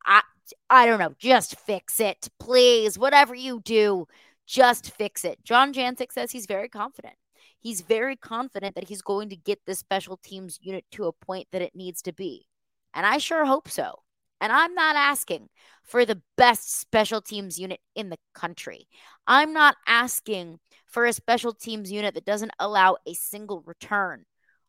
I, 0.05 0.21
I 0.69 0.85
don't 0.85 0.99
know. 0.99 1.13
Just 1.19 1.59
fix 1.59 1.99
it, 1.99 2.27
please. 2.39 2.97
Whatever 2.97 3.35
you 3.35 3.61
do, 3.63 4.07
just 4.49 4.91
fix 4.95 5.23
it. 5.23 5.43
Jon 5.43 5.73
Jancek 5.73 6.11
says 6.11 6.31
he's 6.31 6.47
very 6.47 6.67
confident. 6.67 7.13
He's 7.59 7.81
very 7.81 8.15
confident 8.15 8.73
that 8.75 8.87
he's 8.87 9.03
going 9.03 9.29
to 9.29 9.35
get 9.35 9.59
this 9.67 9.77
special 9.77 10.17
teams 10.17 10.57
unit 10.61 10.85
to 10.93 11.05
a 11.05 11.13
point 11.13 11.47
that 11.51 11.61
it 11.61 11.75
needs 11.75 12.01
to 12.01 12.13
be. 12.13 12.47
And 12.95 13.05
I 13.05 13.19
sure 13.19 13.45
hope 13.45 13.69
so. 13.69 13.99
And 14.41 14.51
I'm 14.51 14.73
not 14.73 14.95
asking 14.95 15.49
for 15.83 16.03
the 16.03 16.21
best 16.35 16.79
special 16.79 17.21
teams 17.21 17.59
unit 17.59 17.79
in 17.95 18.09
the 18.09 18.17
country. 18.33 18.87
I'm 19.27 19.53
not 19.53 19.75
asking 19.85 20.59
for 20.87 21.05
a 21.05 21.13
special 21.13 21.53
teams 21.53 21.91
unit 21.91 22.15
that 22.15 22.25
doesn't 22.25 22.53
allow 22.57 22.97
a 23.05 23.13
single 23.13 23.61
return 23.67 24.23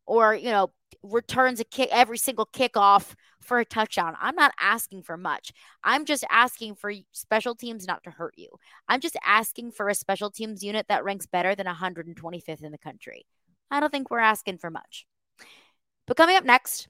or, 0.04 0.34
you 0.34 0.50
know, 0.50 0.72
returns 1.02 1.60
a 1.60 1.64
kick 1.64 1.88
every 1.90 2.18
single 2.18 2.46
kickoff 2.46 3.14
for 3.40 3.58
a 3.58 3.64
touchdown. 3.64 4.14
I'm 4.20 4.34
not 4.34 4.52
asking 4.60 5.02
for 5.02 5.16
much. 5.16 5.52
I'm 5.82 6.04
just 6.04 6.25
asking 6.31 6.75
for 6.75 6.92
special 7.12 7.54
teams 7.54 7.87
not 7.87 8.04
to 8.04 8.10
hurt 8.10 8.34
you. 8.37 8.48
I'm 8.88 9.00
just 9.00 9.16
asking 9.25 9.72
for 9.72 9.88
a 9.88 9.94
special 9.94 10.31
teams 10.31 10.62
unit 10.62 10.87
that 10.88 11.04
ranks 11.04 11.26
better 11.26 11.54
than 11.54 11.66
125th 11.66 12.62
in 12.62 12.73
the 12.73 12.78
country. 12.78 13.26
I 13.70 13.80
don't 13.80 13.90
think 13.90 14.11
we're 14.11 14.18
asking 14.18 14.59
for 14.59 14.70
much. 14.70 15.06
But 16.06 16.16
coming 16.16 16.37
up 16.37 16.44
next, 16.44 16.88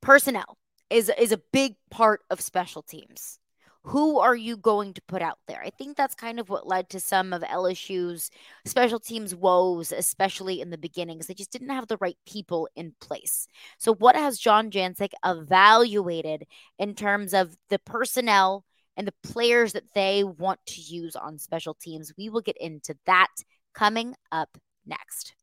personnel 0.00 0.58
is 0.90 1.10
is 1.18 1.32
a 1.32 1.40
big 1.52 1.76
part 1.90 2.20
of 2.28 2.40
special 2.40 2.82
teams 2.82 3.38
who 3.84 4.18
are 4.18 4.34
you 4.34 4.56
going 4.56 4.94
to 4.94 5.02
put 5.02 5.20
out 5.20 5.38
there? 5.46 5.60
I 5.62 5.68
think 5.68 5.96
that's 5.96 6.14
kind 6.14 6.40
of 6.40 6.48
what 6.48 6.66
led 6.66 6.88
to 6.90 7.00
some 7.00 7.34
of 7.34 7.42
LSU's 7.42 8.30
special 8.64 8.98
teams 8.98 9.34
woes, 9.34 9.92
especially 9.92 10.62
in 10.62 10.70
the 10.70 10.78
beginnings. 10.78 11.26
They 11.26 11.34
just 11.34 11.52
didn't 11.52 11.68
have 11.68 11.86
the 11.86 11.98
right 11.98 12.16
people 12.26 12.66
in 12.74 12.94
place. 13.00 13.46
So, 13.76 13.94
what 13.94 14.16
has 14.16 14.38
Jon 14.38 14.70
Jancek 14.70 15.10
evaluated 15.24 16.44
in 16.78 16.94
terms 16.94 17.34
of 17.34 17.56
the 17.68 17.78
personnel 17.78 18.64
and 18.96 19.06
the 19.06 19.14
players 19.22 19.74
that 19.74 19.92
they 19.94 20.24
want 20.24 20.60
to 20.68 20.80
use 20.80 21.14
on 21.14 21.38
special 21.38 21.74
teams? 21.74 22.12
We 22.16 22.30
will 22.30 22.40
get 22.40 22.56
into 22.58 22.96
that 23.04 23.32
coming 23.74 24.14
up 24.32 24.56
next. 24.86 25.34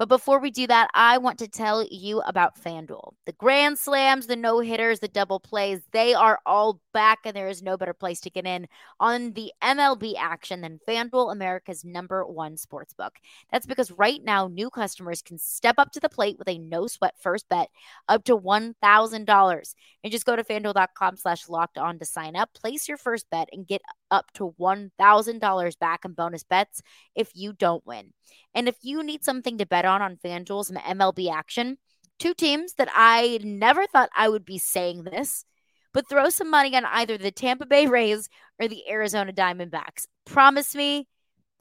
But 0.00 0.08
before 0.08 0.38
we 0.40 0.50
do 0.50 0.66
that, 0.66 0.88
I 0.94 1.18
want 1.18 1.38
to 1.40 1.46
tell 1.46 1.86
you 1.90 2.22
about 2.22 2.58
FanDuel. 2.58 3.12
The 3.26 3.32
grand 3.32 3.78
slams, 3.78 4.26
the 4.26 4.34
no 4.34 4.60
hitters, 4.60 5.00
the 5.00 5.08
double 5.08 5.38
plays, 5.38 5.82
they 5.92 6.14
are 6.14 6.38
all 6.46 6.80
back, 6.94 7.18
and 7.26 7.36
there 7.36 7.48
is 7.48 7.62
no 7.62 7.76
better 7.76 7.92
place 7.92 8.18
to 8.20 8.30
get 8.30 8.46
in 8.46 8.66
on 8.98 9.32
the 9.32 9.52
MLB 9.62 10.14
action 10.18 10.62
than 10.62 10.80
FanDuel, 10.88 11.30
America's 11.30 11.84
number 11.84 12.24
one 12.24 12.56
sports 12.56 12.94
book. 12.94 13.18
That's 13.52 13.66
because 13.66 13.90
right 13.90 14.24
now, 14.24 14.48
new 14.48 14.70
customers 14.70 15.20
can 15.20 15.36
step 15.36 15.74
up 15.76 15.92
to 15.92 16.00
the 16.00 16.08
plate 16.08 16.38
with 16.38 16.48
a 16.48 16.56
no 16.56 16.86
sweat 16.86 17.16
first 17.20 17.46
bet 17.50 17.68
up 18.08 18.24
to 18.24 18.38
$1,000. 18.38 19.74
And 20.02 20.10
just 20.10 20.24
go 20.24 20.34
to 20.34 20.42
fanduel.com 20.42 21.18
slash 21.18 21.46
locked 21.46 21.76
on 21.76 21.98
to 21.98 22.06
sign 22.06 22.36
up, 22.36 22.54
place 22.54 22.88
your 22.88 22.96
first 22.96 23.28
bet, 23.30 23.50
and 23.52 23.66
get 23.66 23.82
up 24.10 24.32
to 24.34 24.54
$1,000 24.58 25.78
back 25.78 26.04
in 26.04 26.12
bonus 26.12 26.44
bets 26.44 26.82
if 27.14 27.30
you 27.34 27.52
don't 27.52 27.86
win. 27.86 28.12
And 28.54 28.68
if 28.68 28.76
you 28.82 29.02
need 29.02 29.24
something 29.24 29.58
to 29.58 29.66
bet 29.66 29.84
on 29.84 30.02
on 30.02 30.16
FanDuel, 30.16 30.64
some 30.64 30.76
MLB 30.76 31.32
action, 31.32 31.78
two 32.18 32.34
teams 32.34 32.74
that 32.74 32.88
I 32.94 33.40
never 33.42 33.86
thought 33.86 34.10
I 34.14 34.28
would 34.28 34.44
be 34.44 34.58
saying 34.58 35.04
this, 35.04 35.44
but 35.92 36.08
throw 36.08 36.28
some 36.28 36.50
money 36.50 36.76
on 36.76 36.84
either 36.84 37.18
the 37.18 37.30
Tampa 37.30 37.66
Bay 37.66 37.86
Rays 37.86 38.28
or 38.60 38.68
the 38.68 38.88
Arizona 38.88 39.32
Diamondbacks. 39.32 40.06
Promise 40.26 40.74
me, 40.74 41.08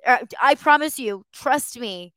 uh, 0.06 0.20
I 0.42 0.56
promise 0.56 1.00
you, 1.00 1.26
trust 1.34 1.80
me, 1.80 2.14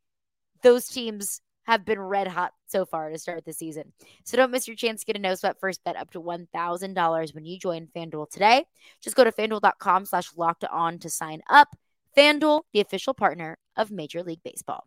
those 0.62 0.86
teams 0.86 1.40
have 1.64 1.84
been 1.84 2.00
red 2.00 2.28
hot 2.28 2.52
so 2.72 2.84
far 2.84 3.10
to 3.10 3.18
start 3.18 3.44
the 3.44 3.52
season. 3.52 3.92
So 4.24 4.36
don't 4.36 4.50
miss 4.50 4.66
your 4.66 4.76
chance 4.76 5.00
to 5.00 5.06
get 5.06 5.16
a 5.16 5.20
no 5.20 5.34
sweat 5.34 5.60
first 5.60 5.84
bet 5.84 5.96
up 5.96 6.10
to 6.12 6.20
$1,000 6.20 7.34
when 7.34 7.44
you 7.44 7.58
join 7.58 7.86
FanDuel 7.94 8.30
today. 8.30 8.64
Just 9.00 9.14
go 9.14 9.22
to 9.22 9.30
fanduel.com 9.30 10.06
slash 10.06 10.30
locked 10.36 10.64
on 10.64 10.98
to 11.00 11.10
sign 11.10 11.42
up. 11.48 11.76
FanDuel, 12.16 12.62
the 12.72 12.80
official 12.80 13.14
partner 13.14 13.58
of 13.76 13.90
Major 13.90 14.22
League 14.22 14.42
Baseball. 14.42 14.86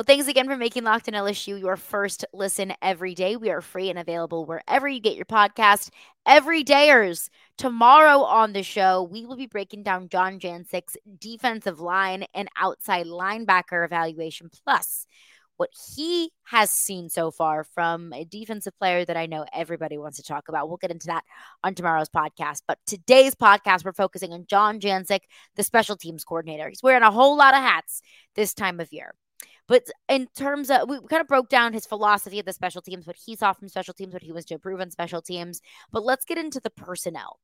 Well, 0.00 0.06
thanks 0.06 0.28
again 0.28 0.48
for 0.48 0.56
making 0.56 0.84
Locked 0.84 1.08
on 1.08 1.14
LSU 1.14 1.60
your 1.60 1.76
first 1.76 2.24
listen 2.32 2.72
every 2.80 3.14
day. 3.14 3.36
We 3.36 3.50
are 3.50 3.60
free 3.60 3.90
and 3.90 3.98
available 3.98 4.46
wherever 4.46 4.88
you 4.88 4.98
get 4.98 5.14
your 5.14 5.26
podcast. 5.26 5.90
Every 6.24 6.64
dayers. 6.64 7.28
Tomorrow 7.58 8.20
on 8.20 8.54
the 8.54 8.62
show, 8.62 9.02
we 9.02 9.26
will 9.26 9.36
be 9.36 9.46
breaking 9.46 9.82
down 9.82 10.08
Jon 10.08 10.38
Jancek's 10.38 10.96
defensive 11.18 11.80
line 11.80 12.24
and 12.32 12.48
outside 12.56 13.08
linebacker 13.08 13.84
evaluation, 13.84 14.48
plus 14.64 15.04
what 15.60 15.70
he 15.94 16.32
has 16.44 16.70
seen 16.70 17.10
so 17.10 17.30
far 17.30 17.64
from 17.64 18.14
a 18.14 18.24
defensive 18.24 18.72
player 18.78 19.04
that 19.04 19.18
I 19.18 19.26
know 19.26 19.44
everybody 19.52 19.98
wants 19.98 20.16
to 20.16 20.22
talk 20.22 20.48
about. 20.48 20.68
We'll 20.68 20.78
get 20.78 20.90
into 20.90 21.08
that 21.08 21.22
on 21.62 21.74
tomorrow's 21.74 22.08
podcast. 22.08 22.62
But 22.66 22.78
today's 22.86 23.34
podcast, 23.34 23.84
we're 23.84 23.92
focusing 23.92 24.32
on 24.32 24.46
Jon 24.46 24.80
Jancek, 24.80 25.20
the 25.56 25.62
special 25.62 25.98
teams 25.98 26.24
coordinator. 26.24 26.66
He's 26.70 26.82
wearing 26.82 27.02
a 27.02 27.10
whole 27.10 27.36
lot 27.36 27.52
of 27.52 27.60
hats 27.60 28.00
this 28.34 28.54
time 28.54 28.80
of 28.80 28.90
year. 28.90 29.12
But 29.68 29.84
in 30.08 30.28
terms 30.34 30.70
of, 30.70 30.88
we 30.88 30.98
kind 31.10 31.20
of 31.20 31.28
broke 31.28 31.50
down 31.50 31.74
his 31.74 31.84
philosophy 31.84 32.40
of 32.40 32.46
the 32.46 32.54
special 32.54 32.80
teams, 32.80 33.06
what 33.06 33.16
he 33.22 33.36
saw 33.36 33.52
from 33.52 33.68
special 33.68 33.92
teams, 33.92 34.14
what 34.14 34.22
he 34.22 34.32
was 34.32 34.46
to 34.46 34.54
improve 34.54 34.80
on 34.80 34.90
special 34.90 35.20
teams. 35.20 35.60
But 35.92 36.06
let's 36.06 36.24
get 36.24 36.38
into 36.38 36.60
the 36.60 36.70
personnel 36.70 37.38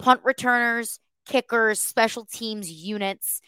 punt 0.00 0.20
returners, 0.24 0.98
kickers, 1.26 1.80
special 1.80 2.24
teams 2.24 2.68
units, 2.68 3.40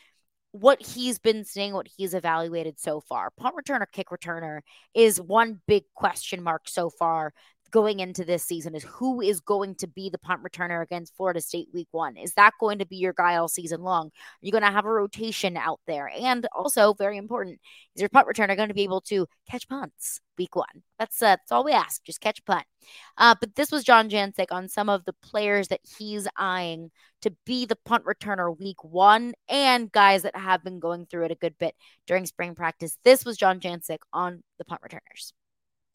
what 0.54 0.80
he's 0.80 1.18
been 1.18 1.44
seeing, 1.44 1.74
what 1.74 1.88
he's 1.96 2.14
evaluated 2.14 2.78
so 2.78 3.00
far. 3.00 3.30
Punt 3.36 3.56
returner, 3.56 3.86
kick 3.90 4.10
returner 4.10 4.60
is 4.94 5.20
one 5.20 5.60
big 5.66 5.82
question 5.96 6.40
mark 6.40 6.68
so 6.68 6.90
far 6.90 7.32
going 7.74 7.98
into 7.98 8.24
this 8.24 8.44
season 8.44 8.72
is 8.76 8.84
who 8.84 9.20
is 9.20 9.40
going 9.40 9.74
to 9.74 9.88
be 9.88 10.08
the 10.08 10.16
punt 10.16 10.40
returner 10.44 10.80
against 10.80 11.16
Florida 11.16 11.40
State 11.40 11.66
week 11.74 11.88
one? 11.90 12.16
Is 12.16 12.32
that 12.34 12.52
going 12.60 12.78
to 12.78 12.86
be 12.86 12.94
your 12.94 13.12
guy 13.12 13.34
all 13.34 13.48
season 13.48 13.82
long? 13.82 14.06
Are 14.06 14.46
you 14.46 14.52
going 14.52 14.62
to 14.62 14.70
have 14.70 14.84
a 14.84 14.90
rotation 14.92 15.56
out 15.56 15.80
there? 15.88 16.08
And 16.16 16.46
also, 16.54 16.94
very 16.94 17.18
important, 17.18 17.58
is 17.96 18.00
your 18.00 18.08
punt 18.08 18.28
returner 18.28 18.54
going 18.54 18.68
to 18.68 18.76
be 18.76 18.84
able 18.84 19.00
to 19.02 19.26
catch 19.50 19.68
punts 19.68 20.20
week 20.38 20.54
one? 20.54 20.84
That's, 21.00 21.20
uh, 21.20 21.30
that's 21.30 21.50
all 21.50 21.64
we 21.64 21.72
ask. 21.72 22.04
Just 22.04 22.20
catch 22.20 22.38
a 22.38 22.44
punt. 22.44 22.64
Uh, 23.18 23.34
but 23.40 23.56
this 23.56 23.72
was 23.72 23.82
Jon 23.82 24.08
Jancek 24.08 24.52
on 24.52 24.68
some 24.68 24.88
of 24.88 25.04
the 25.04 25.14
players 25.14 25.66
that 25.66 25.80
he's 25.98 26.28
eyeing 26.36 26.92
to 27.22 27.34
be 27.44 27.66
the 27.66 27.78
punt 27.84 28.04
returner 28.04 28.56
week 28.56 28.84
one 28.84 29.34
and 29.48 29.90
guys 29.90 30.22
that 30.22 30.36
have 30.36 30.62
been 30.62 30.78
going 30.78 31.06
through 31.06 31.24
it 31.24 31.32
a 31.32 31.36
good 31.36 31.58
bit 31.58 31.74
during 32.06 32.24
spring 32.24 32.54
practice. 32.54 32.96
This 33.02 33.24
was 33.24 33.36
Jon 33.36 33.58
Jancek 33.58 33.98
on 34.12 34.44
the 34.58 34.64
punt 34.64 34.80
returners. 34.84 35.32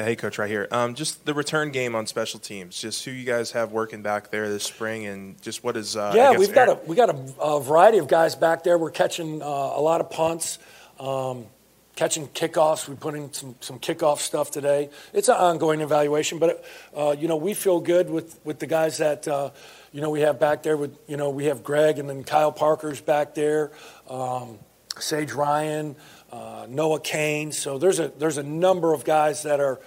Hey, 0.02 0.16
coach, 0.16 0.38
right 0.38 0.50
here. 0.50 0.66
Um, 0.72 0.96
just 0.96 1.26
the 1.26 1.34
return 1.34 1.72
game 1.72 1.94
on 1.94 2.08
special 2.08 2.40
teams. 2.40 2.80
Just 2.80 3.04
who 3.04 3.12
you 3.12 3.26
guys 3.26 3.52
have 3.52 3.74
working 3.74 4.02
back 4.02 4.32
there 4.32 4.48
this 4.48 4.64
spring, 4.64 5.06
and 5.06 5.40
just 5.42 5.62
what 5.62 5.76
is. 5.76 5.98
Uh, 5.98 6.14
yeah, 6.16 6.38
we've 6.38 6.54
got 6.54 6.70
a 6.70 6.76
we 6.88 6.96
got 6.96 7.10
a, 7.10 7.42
a, 7.42 7.60
variety 7.60 7.98
of 7.98 8.08
guys 8.08 8.34
back 8.34 8.64
there. 8.64 8.78
We're 8.78 8.92
catching 8.92 9.42
uh, 9.42 9.46
a 9.46 9.82
lot 9.82 10.00
of 10.00 10.10
punts, 10.10 10.58
um, 11.02 11.48
catching 11.98 12.30
kickoffs. 12.30 12.88
We 12.88 12.96
put 12.96 13.14
in 13.14 13.34
some 13.34 13.56
some 13.60 13.78
kickoff 13.78 14.20
stuff 14.20 14.52
today. 14.52 14.90
It's 15.12 15.28
an 15.28 15.36
ongoing 15.36 15.82
evaluation, 15.82 16.40
but 16.40 16.64
uh, 16.96 17.14
you 17.20 17.28
know 17.28 17.36
we 17.36 17.54
feel 17.54 17.82
good 17.82 18.10
with 18.10 18.40
with 18.46 18.60
the 18.60 18.68
guys 18.68 19.00
that 19.00 19.28
uh, 19.28 19.50
you 19.92 20.00
know 20.00 20.12
we 20.12 20.22
have 20.22 20.40
back 20.40 20.64
there. 20.64 20.78
With 20.78 20.98
you 21.10 21.18
know 21.18 21.30
we 21.30 21.46
have 21.46 21.62
Greg 21.62 22.00
and 22.00 22.08
then 22.08 22.24
Kyle 22.24 22.54
Parker's 22.54 23.02
back 23.02 23.36
there, 23.36 23.72
um, 24.10 24.60
Sage 24.98 25.34
Ryan 25.34 25.98
uh, 26.32 26.66
Noah 26.70 27.00
Cain. 27.00 27.52
So 27.52 27.78
there's 27.78 28.00
a 28.00 28.10
there's 28.10 28.38
a 28.38 28.44
number 28.44 28.94
of 28.94 29.04
guys 29.04 29.44
that 29.44 29.60
are 29.60 29.80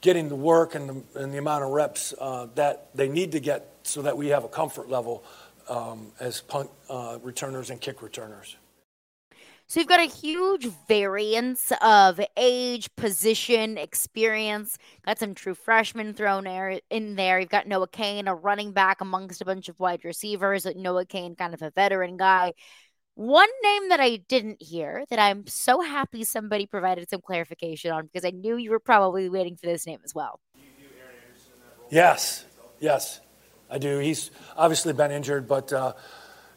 getting 0.00 0.28
the 0.28 0.36
work 0.36 0.74
and 0.74 0.88
the, 0.88 1.20
and 1.20 1.32
the 1.32 1.38
amount 1.38 1.64
of 1.64 1.70
reps 1.70 2.14
uh, 2.20 2.46
that 2.54 2.88
they 2.94 3.08
need 3.08 3.32
to 3.32 3.40
get 3.40 3.68
so 3.82 4.02
that 4.02 4.16
we 4.16 4.28
have 4.28 4.44
a 4.44 4.48
comfort 4.48 4.88
level 4.88 5.24
um, 5.68 6.12
as 6.20 6.40
punt 6.40 6.70
uh, 6.88 7.18
returners 7.22 7.70
and 7.70 7.80
kick 7.80 8.02
returners. 8.02 8.56
So 9.70 9.80
you've 9.80 9.88
got 9.88 10.00
a 10.00 10.04
huge 10.04 10.66
variance 10.88 11.72
of 11.82 12.18
age, 12.38 12.88
position, 12.96 13.76
experience. 13.76 14.78
Got 15.04 15.18
some 15.18 15.34
true 15.34 15.52
freshmen 15.52 16.14
thrown 16.14 16.46
in 16.88 17.16
there. 17.16 17.38
You've 17.38 17.50
got 17.50 17.66
Noah 17.66 17.88
Cain, 17.88 18.28
a 18.28 18.34
running 18.34 18.72
back 18.72 19.02
amongst 19.02 19.42
a 19.42 19.44
bunch 19.44 19.68
of 19.68 19.78
wide 19.78 20.06
receivers. 20.06 20.66
Noah 20.74 21.04
Cain, 21.04 21.36
kind 21.36 21.52
of 21.52 21.60
a 21.60 21.70
veteran 21.70 22.16
guy. 22.16 22.54
One 23.18 23.48
name 23.64 23.88
that 23.88 23.98
I 23.98 24.18
didn't 24.28 24.62
hear 24.62 25.04
that 25.10 25.18
I'm 25.18 25.44
so 25.48 25.80
happy 25.80 26.22
somebody 26.22 26.66
provided 26.66 27.10
some 27.10 27.20
clarification 27.20 27.90
on 27.90 28.06
because 28.06 28.24
I 28.24 28.30
knew 28.30 28.56
you 28.56 28.70
were 28.70 28.78
probably 28.78 29.28
waiting 29.28 29.56
for 29.56 29.66
this 29.66 29.88
name 29.88 29.98
as 30.04 30.14
well. 30.14 30.38
Yes, 31.90 32.44
yes, 32.78 33.20
I 33.68 33.78
do. 33.78 33.98
He's 33.98 34.30
obviously 34.56 34.92
been 34.92 35.10
injured, 35.10 35.48
but 35.48 35.72
uh, 35.72 35.94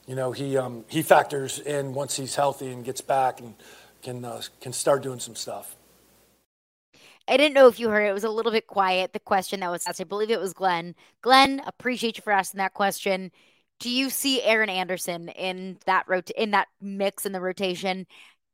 you 0.06 0.14
know 0.14 0.34
he 0.34 0.56
um, 0.56 0.86
he 0.88 1.02
factors 1.02 1.58
in 1.58 1.96
once 1.96 2.16
he's 2.16 2.36
healthy 2.36 2.68
and 2.68 2.86
gets 2.86 3.02
back 3.02 3.40
and 3.40 3.56
can 4.04 4.24
uh, 4.24 4.44
can 4.62 4.72
start 4.72 5.02
doing 5.02 5.20
some 5.20 5.36
stuff. 5.36 5.76
I 7.28 7.38
didn't 7.38 7.56
know 7.56 7.70
if 7.70 7.80
you 7.80 7.90
heard 7.90 8.06
it. 8.06 8.10
It 8.10 8.14
was 8.14 8.24
a 8.24 8.30
little 8.30 8.52
bit 8.52 8.68
quiet. 8.68 9.14
The 9.14 9.20
question 9.20 9.62
that 9.62 9.72
was 9.72 9.88
asked, 9.88 10.00
I 10.00 10.04
believe 10.04 10.30
it 10.30 10.40
was 10.40 10.54
Glenn. 10.54 10.94
Glenn, 11.24 11.64
appreciate 11.66 12.18
you 12.18 12.22
for 12.22 12.32
asking 12.32 12.60
that 12.60 12.76
question 12.76 13.32
do 13.82 13.90
you 13.90 14.12
see 14.12 14.42
Aaron 14.44 14.70
Anderson 14.70 15.28
in 15.30 15.78
that 15.88 16.08
rot- 16.08 16.30
in 16.30 16.52
that 16.52 16.68
mix 16.80 17.26
in 17.26 17.32
the 17.34 17.42
rotation? 17.42 18.06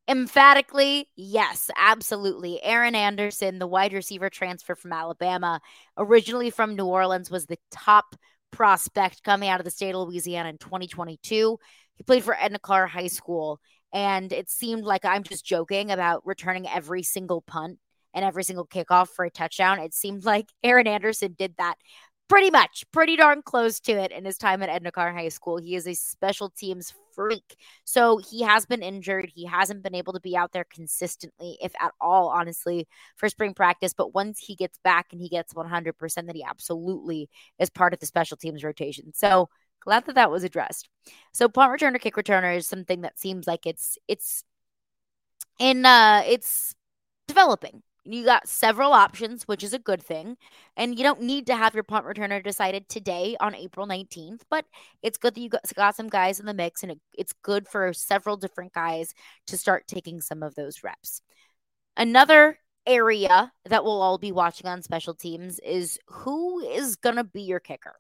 Emphatically, 0.07 1.10
yes, 1.17 1.69
absolutely. 1.75 2.63
Aaron 2.63 2.96
Anderson, 2.96 3.60
the 3.60 3.67
wide 3.67 3.91
receiver 3.91 4.29
transfer 4.29 4.74
from 4.74 4.93
Alabama, 4.93 5.60
originally 5.98 6.50
from 6.50 6.77
New 6.77 6.86
Orleans, 6.86 7.29
was 7.29 7.46
the 7.46 7.60
top 7.72 8.15
prospect 8.51 9.22
coming 9.24 9.50
out 9.50 9.60
of 9.60 9.65
the 9.65 9.72
state 9.72 9.93
of 9.93 10.07
Louisiana 10.07 10.48
in 10.48 10.57
2022. 10.57 11.60
He 11.96 12.03
played 12.03 12.24
for 12.24 12.38
Edna 12.39 12.60
Karr 12.60 12.88
High 12.88 13.07
School, 13.07 13.60
and 13.93 14.31
it 14.31 14.50
seemed 14.50 14.86
like 14.86 15.03
I'm 15.03 15.24
just 15.24 15.46
joking 15.46 15.91
about 15.91 16.25
returning 16.25 16.67
every 16.69 17.03
single 17.03 17.41
punt 17.41 17.79
and 18.13 18.24
every 18.24 18.46
single 18.46 18.65
kickoff 18.65 19.10
for 19.10 19.25
a 19.25 19.29
touchdown. 19.29 19.79
It 19.79 19.93
seemed 19.93 20.24
like 20.24 20.48
Aaron 20.63 20.88
Anderson 20.88 21.36
did 21.38 21.55
that 21.57 21.75
pretty 22.27 22.51
much, 22.51 22.84
pretty 22.91 23.15
darn 23.15 23.41
close 23.41 23.79
to 23.81 23.93
it 23.93 24.12
in 24.12 24.25
his 24.25 24.38
time 24.38 24.62
at 24.62 24.69
Edna 24.69 24.91
Karr 24.91 25.13
High 25.13 25.29
School. 25.29 25.57
He 25.57 25.75
is 25.75 25.88
a 25.88 25.93
special 25.93 26.50
teams 26.50 26.93
freak. 27.15 27.55
So 27.84 28.17
he 28.17 28.43
has 28.43 28.65
been 28.65 28.84
injured. 28.84 29.31
He 29.34 29.46
hasn't 29.46 29.84
been 29.84 29.96
able 29.96 30.13
to 30.13 30.19
be 30.19 30.36
out 30.36 30.51
there 30.51 30.65
consistently, 30.72 31.57
if 31.62 31.74
at 31.79 31.93
all, 32.00 32.29
honestly, 32.29 32.88
for 33.15 33.29
spring 33.29 33.53
practice. 33.53 33.93
But 33.93 34.13
once 34.13 34.39
he 34.39 34.55
gets 34.55 34.77
back 34.84 35.07
and 35.12 35.22
he 35.22 35.29
gets 35.29 35.53
100%, 35.53 36.27
that 36.27 36.36
he 36.36 36.43
absolutely 36.43 37.29
is 37.60 37.69
part 37.69 37.93
of 37.93 38.00
the 38.00 38.05
special 38.05 38.38
teams 38.38 38.63
rotation. 38.63 39.13
So 39.13 39.50
glad 39.79 40.05
that 40.05 40.15
that 40.15 40.31
was 40.31 40.43
addressed. 40.43 40.89
So 41.34 41.48
punt 41.48 41.72
returner, 41.72 42.00
kick 42.00 42.15
returner 42.15 42.55
is 42.55 42.67
something 42.67 43.01
that 43.01 43.19
seems 43.19 43.48
like 43.48 43.65
it's, 43.65 43.98
it's, 44.07 44.43
in 45.60 45.86
uh 45.88 46.22
it's 46.27 46.75
developing 47.27 47.81
you 48.13 48.25
got 48.25 48.47
several 48.47 48.93
options, 48.93 49.43
which 49.47 49.63
is 49.63 49.73
a 49.73 49.79
good 49.79 50.01
thing. 50.01 50.37
And 50.75 50.97
you 50.97 51.03
don't 51.03 51.21
need 51.21 51.47
to 51.47 51.55
have 51.55 51.73
your 51.73 51.83
punt 51.83 52.05
returner 52.05 52.43
decided 52.43 52.87
today 52.89 53.35
on 53.39 53.55
April 53.55 53.87
19th, 53.87 54.41
but 54.49 54.65
it's 55.01 55.17
good 55.17 55.35
that 55.35 55.41
you 55.41 55.49
got, 55.49 55.61
got 55.75 55.95
some 55.95 56.09
guys 56.09 56.39
in 56.39 56.45
the 56.45 56.53
mix 56.53 56.83
and 56.83 56.91
it, 56.91 56.99
it's 57.17 57.33
good 57.43 57.67
for 57.67 57.93
several 57.93 58.37
different 58.37 58.73
guys 58.73 59.13
to 59.47 59.57
start 59.57 59.87
taking 59.87 60.21
some 60.21 60.43
of 60.43 60.55
those 60.55 60.83
reps. 60.83 61.21
Another 61.95 62.59
area 62.88 63.51
that 63.65 63.84
we'll 63.84 64.01
all 64.01 64.17
be 64.17 64.32
watching 64.32 64.67
on 64.67 64.82
special 64.82 65.13
teams 65.13 65.60
is 65.60 66.00
who 66.08 66.60
is 66.60 66.96
going 66.96 67.17
to 67.17 67.24
be 67.24 67.41
your 67.41 67.60
kicker. 67.60 67.96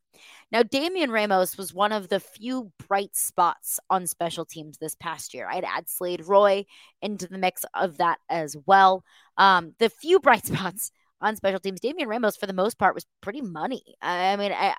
Now, 0.51 0.63
Damian 0.63 1.11
Ramos 1.11 1.57
was 1.57 1.73
one 1.73 1.91
of 1.91 2.09
the 2.09 2.19
few 2.19 2.71
bright 2.87 3.15
spots 3.15 3.79
on 3.89 4.07
special 4.07 4.45
teams 4.45 4.77
this 4.77 4.95
past 4.95 5.33
year. 5.33 5.47
I'd 5.49 5.65
add 5.65 5.89
Slade 5.89 6.25
Roy 6.25 6.65
into 7.01 7.27
the 7.27 7.37
mix 7.37 7.65
of 7.73 7.97
that 7.97 8.19
as 8.29 8.55
well. 8.65 9.03
Um, 9.37 9.73
the 9.77 9.89
few 9.89 10.19
bright 10.21 10.45
spots 10.45 10.91
on 11.21 11.35
special 11.35 11.59
teams, 11.59 11.79
Damian 11.79 12.09
Ramos, 12.09 12.37
for 12.37 12.47
the 12.47 12.53
most 12.53 12.79
part, 12.79 12.95
was 12.95 13.05
pretty 13.21 13.41
money. 13.41 13.83
I 14.01 14.35
mean, 14.37 14.51
I, 14.51 14.75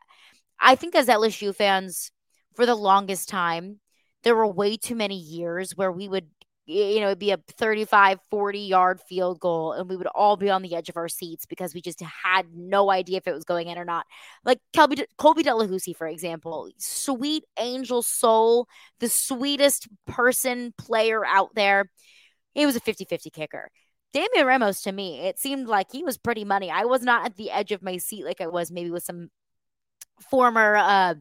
I 0.58 0.74
think 0.74 0.94
as 0.94 1.06
LSU 1.06 1.54
fans, 1.54 2.10
for 2.54 2.66
the 2.66 2.74
longest 2.74 3.28
time, 3.28 3.80
there 4.24 4.34
were 4.34 4.46
way 4.46 4.76
too 4.76 4.96
many 4.96 5.16
years 5.16 5.76
where 5.76 5.92
we 5.92 6.08
would 6.08 6.26
you 6.68 7.00
know, 7.00 7.06
it'd 7.06 7.18
be 7.18 7.30
a 7.30 7.38
35, 7.56 8.20
40 8.30 8.58
yard 8.58 9.00
field 9.08 9.40
goal, 9.40 9.72
and 9.72 9.88
we 9.88 9.96
would 9.96 10.06
all 10.08 10.36
be 10.36 10.50
on 10.50 10.60
the 10.60 10.74
edge 10.74 10.90
of 10.90 10.98
our 10.98 11.08
seats 11.08 11.46
because 11.46 11.74
we 11.74 11.80
just 11.80 12.00
had 12.00 12.46
no 12.54 12.90
idea 12.90 13.16
if 13.16 13.26
it 13.26 13.32
was 13.32 13.44
going 13.44 13.68
in 13.68 13.78
or 13.78 13.86
not. 13.86 14.04
Like 14.44 14.60
Colby, 14.76 15.06
Colby 15.16 15.42
Delahoussaye, 15.42 15.96
for 15.96 16.06
example, 16.06 16.70
sweet 16.76 17.44
angel 17.58 18.02
soul, 18.02 18.68
the 19.00 19.08
sweetest 19.08 19.88
person 20.06 20.74
player 20.76 21.24
out 21.24 21.54
there. 21.54 21.90
He 22.52 22.66
was 22.66 22.76
a 22.76 22.80
50 22.80 23.06
50 23.06 23.30
kicker. 23.30 23.70
Damian 24.12 24.46
Ramos, 24.46 24.82
to 24.82 24.92
me, 24.92 25.20
it 25.20 25.38
seemed 25.38 25.68
like 25.68 25.90
he 25.90 26.02
was 26.02 26.18
pretty 26.18 26.44
money. 26.44 26.70
I 26.70 26.84
was 26.84 27.02
not 27.02 27.24
at 27.24 27.36
the 27.36 27.50
edge 27.50 27.72
of 27.72 27.82
my 27.82 27.96
seat 27.96 28.24
like 28.24 28.40
I 28.40 28.46
was 28.46 28.70
maybe 28.70 28.90
with 28.90 29.04
some 29.04 29.30
former 30.30 30.76
uh, 30.76 31.14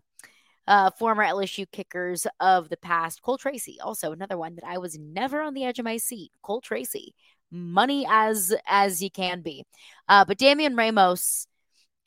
uh, 0.68 0.92
former 0.92 1.24
LSU 1.24 1.66
kickers 1.72 2.28
of 2.40 2.70
the 2.70 2.78
past. 2.78 3.22
Cole 3.22 3.38
Tracy, 3.38 3.78
also 3.82 4.12
another 4.12 4.38
one 4.38 4.56
that 4.56 4.66
I 4.66 4.78
was 4.78 4.98
never 5.00 5.42
on 5.42 5.54
the 5.54 5.66
edge 5.66 5.80
of 5.80 5.86
my 5.86 5.98
seat. 5.98 6.32
Cole 6.42 6.62
Tracy 6.62 7.14
money 7.52 8.06
as 8.10 8.54
as 8.68 9.02
you 9.02 9.10
can 9.10 9.42
be. 9.42 9.66
Uh, 10.08 10.26
but 10.26 10.38
Damian 10.38 10.76
Ramos 10.76 11.48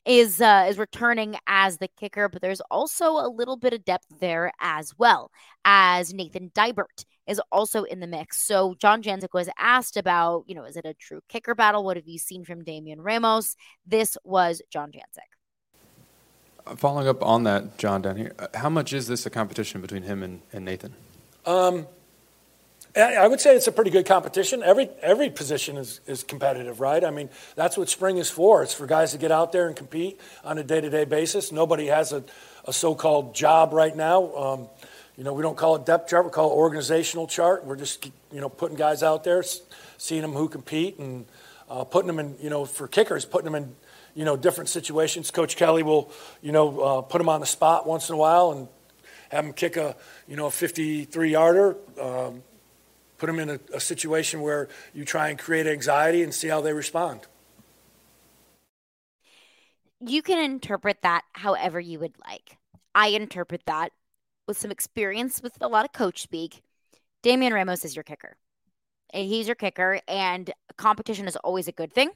is 0.05 0.41
uh, 0.41 0.65
is 0.69 0.77
returning 0.77 1.35
as 1.47 1.77
the 1.77 1.89
kicker, 1.99 2.29
but 2.29 2.41
there's 2.41 2.61
also 2.71 3.11
a 3.13 3.29
little 3.29 3.57
bit 3.57 3.73
of 3.73 3.85
depth 3.85 4.07
there 4.19 4.51
as 4.59 4.93
well 4.97 5.31
as 5.65 6.13
Nathan 6.13 6.51
Dibert 6.55 7.05
is 7.27 7.41
also 7.51 7.83
in 7.83 7.99
the 7.99 8.07
mix. 8.07 8.43
So 8.43 8.75
Jon 8.79 9.03
Jancek 9.03 9.33
was 9.33 9.49
asked 9.57 9.95
about, 9.97 10.43
you 10.47 10.55
know, 10.55 10.63
is 10.63 10.75
it 10.75 10.85
a 10.85 10.95
true 10.95 11.21
kicker 11.29 11.55
battle? 11.55 11.83
What 11.83 11.97
have 11.97 12.07
you 12.07 12.17
seen 12.19 12.43
from 12.43 12.63
Damian 12.63 13.01
Ramos? 13.01 13.55
This 13.85 14.17
was 14.23 14.61
Jon 14.71 14.91
Jancek. 14.91 15.40
Following 16.77 17.07
up 17.07 17.23
on 17.23 17.43
that, 17.43 17.77
John, 17.77 18.01
down 18.01 18.17
here, 18.17 18.33
uh, 18.37 18.47
how 18.53 18.69
much 18.69 18.93
is 18.93 19.07
this 19.07 19.25
a 19.25 19.29
competition 19.29 19.81
between 19.81 20.03
him 20.03 20.21
and, 20.21 20.41
and 20.53 20.63
Nathan? 20.63 20.93
Um, 21.45 21.87
I 22.95 23.25
would 23.25 23.39
say 23.39 23.55
it's 23.55 23.67
a 23.67 23.71
pretty 23.71 23.89
good 23.89 24.05
competition. 24.05 24.61
Every 24.63 24.89
every 25.01 25.29
position 25.29 25.77
is, 25.77 26.01
is 26.07 26.23
competitive, 26.23 26.81
right? 26.81 27.03
I 27.03 27.09
mean, 27.09 27.29
that's 27.55 27.77
what 27.77 27.87
spring 27.87 28.17
is 28.17 28.29
for. 28.29 28.63
It's 28.63 28.73
for 28.73 28.85
guys 28.85 29.13
to 29.13 29.17
get 29.17 29.31
out 29.31 29.53
there 29.53 29.67
and 29.67 29.75
compete 29.75 30.19
on 30.43 30.57
a 30.57 30.63
day 30.63 30.81
to 30.81 30.89
day 30.89 31.05
basis. 31.05 31.53
Nobody 31.53 31.87
has 31.87 32.11
a, 32.11 32.23
a 32.65 32.73
so 32.73 32.93
called 32.93 33.33
job 33.33 33.71
right 33.71 33.95
now. 33.95 34.35
Um, 34.35 34.69
you 35.17 35.23
know, 35.23 35.33
we 35.33 35.41
don't 35.41 35.57
call 35.57 35.77
it 35.77 35.85
depth 35.85 36.09
chart; 36.09 36.25
we 36.25 36.31
call 36.31 36.51
it 36.51 36.55
organizational 36.55 37.27
chart. 37.27 37.65
We're 37.65 37.77
just 37.77 38.05
you 38.31 38.41
know 38.41 38.49
putting 38.49 38.75
guys 38.75 39.03
out 39.03 39.23
there, 39.23 39.41
seeing 39.97 40.21
them 40.21 40.33
who 40.33 40.49
compete, 40.49 40.99
and 40.99 41.25
uh, 41.69 41.85
putting 41.85 42.07
them 42.07 42.19
in. 42.19 42.35
You 42.41 42.49
know, 42.49 42.65
for 42.65 42.89
kickers, 42.89 43.23
putting 43.23 43.45
them 43.45 43.55
in 43.55 43.75
you 44.13 44.25
know 44.25 44.35
different 44.37 44.69
situations. 44.69 45.31
Coach 45.31 45.55
Kelly 45.55 45.83
will 45.83 46.11
you 46.41 46.51
know 46.51 46.79
uh, 46.79 47.01
put 47.01 47.17
them 47.17 47.29
on 47.29 47.39
the 47.39 47.45
spot 47.45 47.87
once 47.87 48.09
in 48.09 48.15
a 48.15 48.17
while 48.17 48.51
and 48.51 48.67
have 49.29 49.45
them 49.45 49.53
kick 49.53 49.77
a 49.77 49.95
you 50.27 50.35
know 50.35 50.47
a 50.47 50.51
53 50.51 51.31
yarder. 51.31 51.77
Um, 51.99 52.43
put 53.17 53.27
them 53.27 53.39
in 53.39 53.49
a, 53.51 53.59
a 53.73 53.79
situation 53.79 54.41
where 54.41 54.67
you 54.93 55.05
try 55.05 55.29
and 55.29 55.37
create 55.37 55.67
anxiety 55.67 56.23
and 56.23 56.33
see 56.33 56.47
how 56.47 56.59
they 56.59 56.73
respond. 56.73 57.21
You 59.99 60.23
can 60.23 60.43
interpret 60.43 61.03
that 61.03 61.23
however 61.33 61.79
you 61.79 61.99
would 61.99 62.15
like. 62.27 62.57
I 62.95 63.09
interpret 63.09 63.61
that 63.67 63.91
with 64.47 64.57
some 64.57 64.71
experience 64.71 65.41
with 65.43 65.53
a 65.61 65.67
lot 65.67 65.85
of 65.85 65.93
coach 65.93 66.23
speak. 66.23 66.61
Damian 67.21 67.53
Ramos 67.53 67.85
is 67.85 67.95
your 67.95 68.03
kicker. 68.03 68.35
He's 69.13 69.47
your 69.47 69.55
kicker, 69.55 69.99
and 70.07 70.51
competition 70.77 71.27
is 71.27 71.35
always 71.37 71.67
a 71.67 71.71
good 71.71 71.93
thing. 71.93 72.11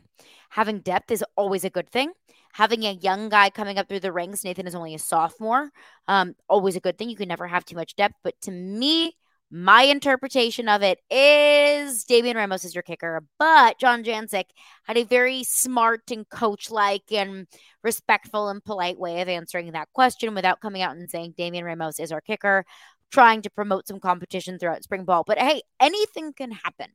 Having 0.49 0.79
depth 0.79 1.11
is 1.11 1.23
always 1.35 1.63
a 1.63 1.69
good 1.69 1.89
thing. 1.89 2.11
Having 2.53 2.83
a 2.83 2.93
young 2.93 3.29
guy 3.29 3.49
coming 3.49 3.77
up 3.77 3.89
through 3.89 3.99
the 3.99 4.11
ranks, 4.11 4.43
Nathan 4.43 4.67
is 4.67 4.75
only 4.75 4.95
a 4.95 4.99
sophomore, 4.99 5.71
um, 6.07 6.35
always 6.47 6.75
a 6.75 6.79
good 6.79 6.97
thing. 6.97 7.09
You 7.09 7.17
can 7.17 7.27
never 7.27 7.47
have 7.47 7.65
too 7.65 7.75
much 7.75 7.95
depth. 7.95 8.15
But 8.23 8.39
to 8.41 8.51
me, 8.51 9.15
my 9.51 9.83
interpretation 9.83 10.67
of 10.67 10.81
it 10.81 10.99
is 11.11 12.03
Damian 12.03 12.35
Ramos 12.35 12.65
is 12.65 12.73
your 12.73 12.81
kicker, 12.81 13.23
but 13.37 13.77
Jon 13.79 14.03
Jancek 14.03 14.45
had 14.85 14.97
a 14.97 15.03
very 15.03 15.43
smart 15.43 16.09
and 16.11 16.27
coach 16.27 16.71
like 16.71 17.11
and 17.11 17.45
respectful 17.83 18.49
and 18.49 18.63
polite 18.63 18.97
way 18.99 19.21
of 19.21 19.29
answering 19.29 19.71
that 19.71 19.89
question 19.93 20.33
without 20.33 20.61
coming 20.61 20.81
out 20.81 20.97
and 20.97 21.09
saying 21.09 21.35
Damian 21.37 21.63
Ramos 21.63 21.99
is 21.99 22.11
our 22.11 22.21
kicker, 22.21 22.65
trying 23.11 23.41
to 23.43 23.49
promote 23.49 23.87
some 23.87 23.99
competition 23.99 24.59
throughout 24.59 24.83
spring 24.83 25.05
ball. 25.05 25.23
But 25.25 25.39
hey, 25.39 25.61
anything 25.79 26.33
can 26.33 26.51
happen. 26.51 26.87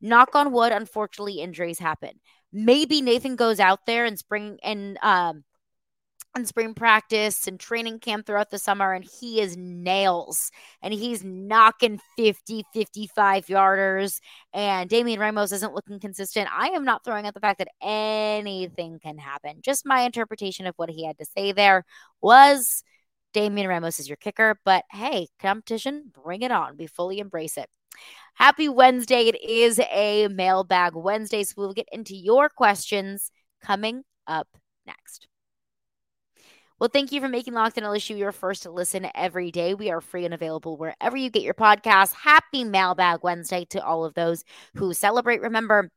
Knock 0.00 0.34
on 0.34 0.52
wood, 0.52 0.72
unfortunately, 0.72 1.40
injuries 1.40 1.78
happen. 1.78 2.20
Maybe 2.52 3.02
Nathan 3.02 3.36
goes 3.36 3.60
out 3.60 3.80
there 3.86 4.04
and 4.04 4.18
spring 4.18 4.58
and 4.62 4.98
um 5.02 5.44
and 6.34 6.46
spring 6.46 6.74
practice 6.74 7.46
and 7.48 7.58
training 7.58 7.98
camp 7.98 8.26
throughout 8.26 8.50
the 8.50 8.58
summer 8.58 8.92
and 8.92 9.04
he 9.04 9.40
is 9.40 9.56
nails 9.56 10.50
and 10.82 10.92
he's 10.94 11.24
knocking 11.24 12.00
50 12.16 12.64
55 12.72 13.46
yarders 13.46 14.20
and 14.52 14.88
Damian 14.88 15.20
Ramos 15.20 15.52
isn't 15.52 15.74
looking 15.74 15.98
consistent 15.98 16.48
I 16.52 16.68
am 16.68 16.84
not 16.84 17.04
throwing 17.04 17.26
out 17.26 17.34
the 17.34 17.40
fact 17.40 17.58
that 17.58 17.68
anything 17.82 19.00
can 19.00 19.18
happen 19.18 19.60
just 19.62 19.86
my 19.86 20.02
interpretation 20.02 20.66
of 20.66 20.74
what 20.76 20.90
he 20.90 21.04
had 21.04 21.18
to 21.18 21.24
say 21.24 21.52
there 21.52 21.84
was 22.20 22.84
Damian 23.32 23.68
Ramos 23.68 23.98
is 23.98 24.08
your 24.08 24.16
kicker 24.16 24.58
but 24.64 24.84
hey 24.90 25.28
competition 25.40 26.10
bring 26.24 26.42
it 26.42 26.50
on 26.50 26.76
we 26.76 26.86
fully 26.86 27.18
embrace 27.18 27.56
it 27.56 27.68
happy 28.34 28.68
Wednesday 28.68 29.28
it 29.28 29.40
is 29.42 29.80
a 29.92 30.28
mailbag 30.28 30.94
Wednesday 30.94 31.44
so 31.44 31.54
we'll 31.56 31.72
get 31.72 31.88
into 31.92 32.14
your 32.14 32.48
questions 32.48 33.30
coming 33.62 34.02
up 34.26 34.48
next 34.86 35.28
well, 36.80 36.90
thank 36.92 37.10
you 37.10 37.20
for 37.20 37.28
making 37.28 37.54
Locked 37.54 37.76
on 37.78 37.84
LSU 37.84 38.16
your 38.16 38.30
first 38.30 38.62
to 38.62 38.70
listen 38.70 39.08
every 39.16 39.50
day. 39.50 39.74
We 39.74 39.90
are 39.90 40.00
free 40.00 40.24
and 40.24 40.32
available 40.32 40.76
wherever 40.76 41.16
you 41.16 41.28
get 41.28 41.42
your 41.42 41.54
podcasts. 41.54 42.12
Happy 42.12 42.62
Mailbag 42.62 43.18
Wednesday 43.24 43.64
to 43.70 43.84
all 43.84 44.04
of 44.04 44.14
those 44.14 44.44
who 44.76 44.94
celebrate. 44.94 45.40
Remember, 45.40 45.90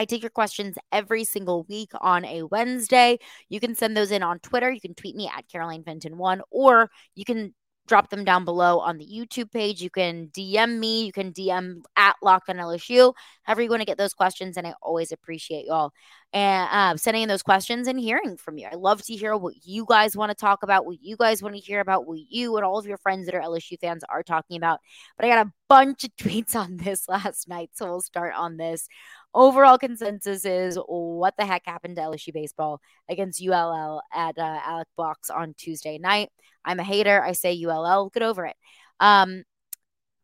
I 0.00 0.06
take 0.06 0.22
your 0.22 0.30
questions 0.30 0.78
every 0.92 1.24
single 1.24 1.64
week 1.68 1.90
on 2.00 2.24
a 2.24 2.44
Wednesday. 2.44 3.18
You 3.50 3.60
can 3.60 3.74
send 3.74 3.94
those 3.94 4.10
in 4.10 4.22
on 4.22 4.38
Twitter. 4.38 4.72
You 4.72 4.80
can 4.80 4.94
tweet 4.94 5.14
me 5.14 5.28
at 5.28 5.46
Caroline 5.46 5.82
Fenton1, 5.82 6.40
or 6.50 6.90
you 7.14 7.26
can 7.26 7.52
drop 7.86 8.08
them 8.08 8.24
down 8.24 8.46
below 8.46 8.78
on 8.78 8.96
the 8.96 9.04
YouTube 9.04 9.52
page. 9.52 9.82
You 9.82 9.90
can 9.90 10.28
DM 10.28 10.78
me. 10.78 11.04
You 11.04 11.12
can 11.12 11.34
DM 11.34 11.82
at 11.96 12.16
Locked 12.22 12.48
LSU. 12.48 13.12
However, 13.42 13.60
you 13.60 13.68
want 13.68 13.82
to 13.82 13.86
get 13.86 13.98
those 13.98 14.14
questions, 14.14 14.56
and 14.56 14.66
I 14.66 14.72
always 14.80 15.12
appreciate 15.12 15.66
y'all 15.66 15.92
and 16.32 16.68
uh, 16.70 16.96
sending 16.96 17.24
in 17.24 17.28
those 17.28 17.42
questions 17.42 17.88
and 17.88 17.98
hearing 17.98 18.36
from 18.36 18.56
you. 18.56 18.68
I 18.70 18.76
love 18.76 19.02
to 19.02 19.14
hear 19.14 19.36
what 19.36 19.54
you 19.64 19.84
guys 19.88 20.16
want 20.16 20.30
to 20.30 20.36
talk 20.36 20.62
about, 20.62 20.86
what 20.86 21.02
you 21.02 21.16
guys 21.16 21.42
want 21.42 21.56
to 21.56 21.60
hear 21.60 21.80
about, 21.80 22.06
what 22.06 22.20
you 22.28 22.56
and 22.56 22.64
all 22.64 22.78
of 22.78 22.86
your 22.86 22.98
friends 22.98 23.26
that 23.26 23.34
are 23.34 23.42
LSU 23.42 23.78
fans 23.80 24.04
are 24.08 24.22
talking 24.22 24.56
about. 24.56 24.78
But 25.16 25.26
I 25.26 25.28
got 25.28 25.46
a 25.46 25.52
bunch 25.68 26.04
of 26.04 26.10
tweets 26.20 26.54
on 26.54 26.76
this 26.76 27.08
last 27.08 27.48
night, 27.48 27.70
so 27.74 27.86
we'll 27.86 28.00
start 28.00 28.34
on 28.36 28.56
this. 28.56 28.86
Overall 29.32 29.78
consensus 29.78 30.44
is 30.44 30.78
what 30.86 31.34
the 31.36 31.46
heck 31.46 31.62
happened 31.64 31.96
to 31.96 32.02
LSU 32.02 32.32
baseball 32.32 32.80
against 33.08 33.44
ULL 33.44 34.02
at 34.12 34.36
uh, 34.36 34.60
Alex 34.64 34.90
Box 34.96 35.30
on 35.30 35.54
Tuesday 35.54 35.98
night. 35.98 36.30
I'm 36.64 36.80
a 36.80 36.84
hater. 36.84 37.22
I 37.22 37.32
say 37.32 37.64
ULL. 37.64 38.10
Get 38.10 38.24
over 38.24 38.46
it. 38.46 38.56
Um, 38.98 39.44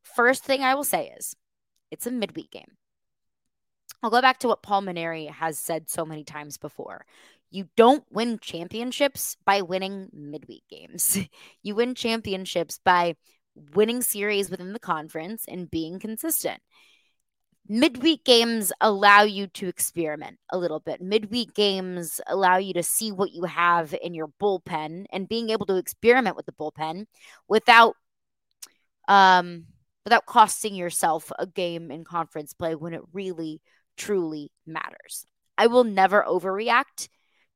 first 0.02 0.44
thing 0.44 0.62
I 0.62 0.74
will 0.74 0.84
say 0.84 1.12
is 1.16 1.36
it's 1.90 2.06
a 2.06 2.10
midweek 2.10 2.50
game. 2.50 2.76
I'll 4.02 4.10
go 4.10 4.20
back 4.20 4.38
to 4.40 4.48
what 4.48 4.62
Paul 4.62 4.82
Mainieri 4.82 5.30
has 5.30 5.58
said 5.58 5.88
so 5.88 6.04
many 6.04 6.24
times 6.24 6.58
before. 6.58 7.06
You 7.50 7.68
don't 7.76 8.04
win 8.10 8.38
championships 8.40 9.36
by 9.44 9.62
winning 9.62 10.08
midweek 10.12 10.64
games. 10.68 11.18
you 11.62 11.74
win 11.74 11.94
championships 11.94 12.80
by 12.84 13.14
winning 13.74 14.02
series 14.02 14.50
within 14.50 14.72
the 14.72 14.78
conference 14.78 15.44
and 15.48 15.70
being 15.70 15.98
consistent. 15.98 16.60
Midweek 17.68 18.24
games 18.24 18.72
allow 18.80 19.22
you 19.22 19.48
to 19.48 19.68
experiment 19.68 20.38
a 20.50 20.58
little 20.58 20.80
bit. 20.80 21.00
Midweek 21.00 21.54
games 21.54 22.20
allow 22.26 22.56
you 22.56 22.74
to 22.74 22.82
see 22.82 23.12
what 23.12 23.32
you 23.32 23.44
have 23.44 23.94
in 24.02 24.14
your 24.14 24.28
bullpen 24.40 25.06
and 25.12 25.28
being 25.28 25.50
able 25.50 25.66
to 25.66 25.76
experiment 25.76 26.36
with 26.36 26.46
the 26.46 26.52
bullpen 26.52 27.06
without 27.48 27.96
um 29.08 29.66
without 30.04 30.26
costing 30.26 30.74
yourself 30.74 31.32
a 31.38 31.46
game 31.46 31.90
in 31.90 32.04
conference 32.04 32.52
play 32.52 32.74
when 32.74 32.94
it 32.94 33.02
really 33.12 33.60
truly 33.96 34.52
matters. 34.66 35.26
I 35.58 35.66
will 35.66 35.84
never 35.84 36.22
overreact 36.22 37.08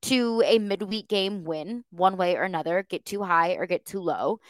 to 0.03 0.43
a 0.45 0.59
midweek 0.59 1.09
game 1.09 1.45
win 1.45 1.85
one 1.91 2.17
way 2.17 2.37
or 2.37 2.43
another, 2.43 2.85
get 2.89 3.05
too 3.05 3.23
high 3.23 3.53
or 3.53 3.67
get 3.67 3.85
too 3.85 4.01
low. 4.01 4.41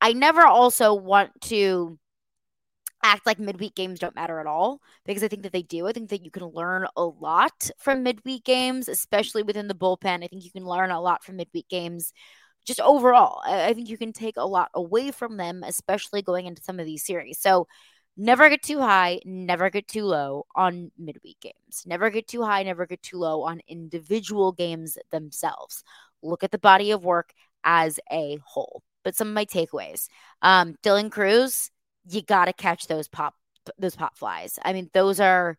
I 0.00 0.14
never 0.14 0.42
also 0.42 0.94
want 0.94 1.32
to 1.42 1.98
act 3.02 3.26
like 3.26 3.38
midweek 3.38 3.74
games 3.74 3.98
don't 3.98 4.14
matter 4.14 4.38
at 4.38 4.46
all 4.46 4.80
because 5.04 5.22
I 5.22 5.28
think 5.28 5.42
that 5.42 5.52
they 5.52 5.62
do. 5.62 5.86
I 5.86 5.92
think 5.92 6.10
that 6.10 6.24
you 6.24 6.30
can 6.30 6.46
learn 6.46 6.86
a 6.96 7.04
lot 7.04 7.70
from 7.78 8.02
midweek 8.02 8.44
games, 8.44 8.88
especially 8.88 9.42
within 9.42 9.68
the 9.68 9.74
bullpen. 9.74 10.24
I 10.24 10.28
think 10.28 10.44
you 10.44 10.50
can 10.50 10.64
learn 10.64 10.90
a 10.90 11.00
lot 11.00 11.24
from 11.24 11.36
midweek 11.36 11.68
games 11.68 12.12
just 12.64 12.80
overall. 12.80 13.42
I 13.44 13.72
think 13.72 13.88
you 13.88 13.98
can 13.98 14.12
take 14.12 14.36
a 14.36 14.46
lot 14.46 14.70
away 14.74 15.10
from 15.10 15.36
them, 15.36 15.64
especially 15.66 16.22
going 16.22 16.46
into 16.46 16.62
some 16.62 16.78
of 16.78 16.86
these 16.86 17.04
series. 17.04 17.40
So 17.40 17.66
never 18.16 18.48
get 18.48 18.62
too 18.62 18.78
high, 18.78 19.20
never 19.24 19.70
get 19.70 19.88
too 19.88 20.04
low 20.04 20.46
on 20.54 20.92
midweek 20.98 21.40
games. 21.40 21.84
Never 21.86 22.10
get 22.10 22.28
too 22.28 22.42
high, 22.42 22.62
never 22.62 22.86
get 22.86 23.02
too 23.02 23.18
low 23.18 23.42
on 23.42 23.60
individual 23.66 24.52
games 24.52 24.96
themselves. 25.10 25.82
Look 26.22 26.44
at 26.44 26.52
the 26.52 26.58
body 26.58 26.92
of 26.92 27.04
work 27.04 27.32
as 27.64 27.98
a 28.10 28.38
whole. 28.44 28.82
But 29.02 29.16
some 29.16 29.28
of 29.28 29.34
my 29.34 29.44
takeaways. 29.44 30.06
Um, 30.42 30.76
Dylan 30.84 31.10
Crews, 31.10 31.70
you 32.08 32.22
gotta 32.22 32.52
catch 32.52 32.86
those 32.86 33.08
pop 33.08 33.34
those 33.78 33.96
pop 33.96 34.16
flies. 34.16 34.58
I 34.64 34.72
mean, 34.72 34.90
those 34.92 35.20
are 35.20 35.56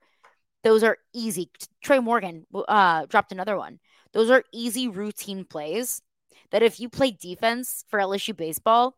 those 0.64 0.84
are 0.84 0.98
easy. 1.14 1.50
Trey 1.82 2.00
Morgan 2.00 2.46
uh, 2.54 3.06
dropped 3.06 3.32
another 3.32 3.58
one. 3.58 3.80
Those 4.14 4.30
are 4.30 4.44
easy 4.54 4.88
routine 4.88 5.46
plays 5.46 6.02
that 6.52 6.64
if 6.64 6.80
you 6.80 6.90
play 6.90 7.12
defense 7.12 7.84
for 7.90 8.00
LSU 8.00 8.36
baseball, 8.36 8.96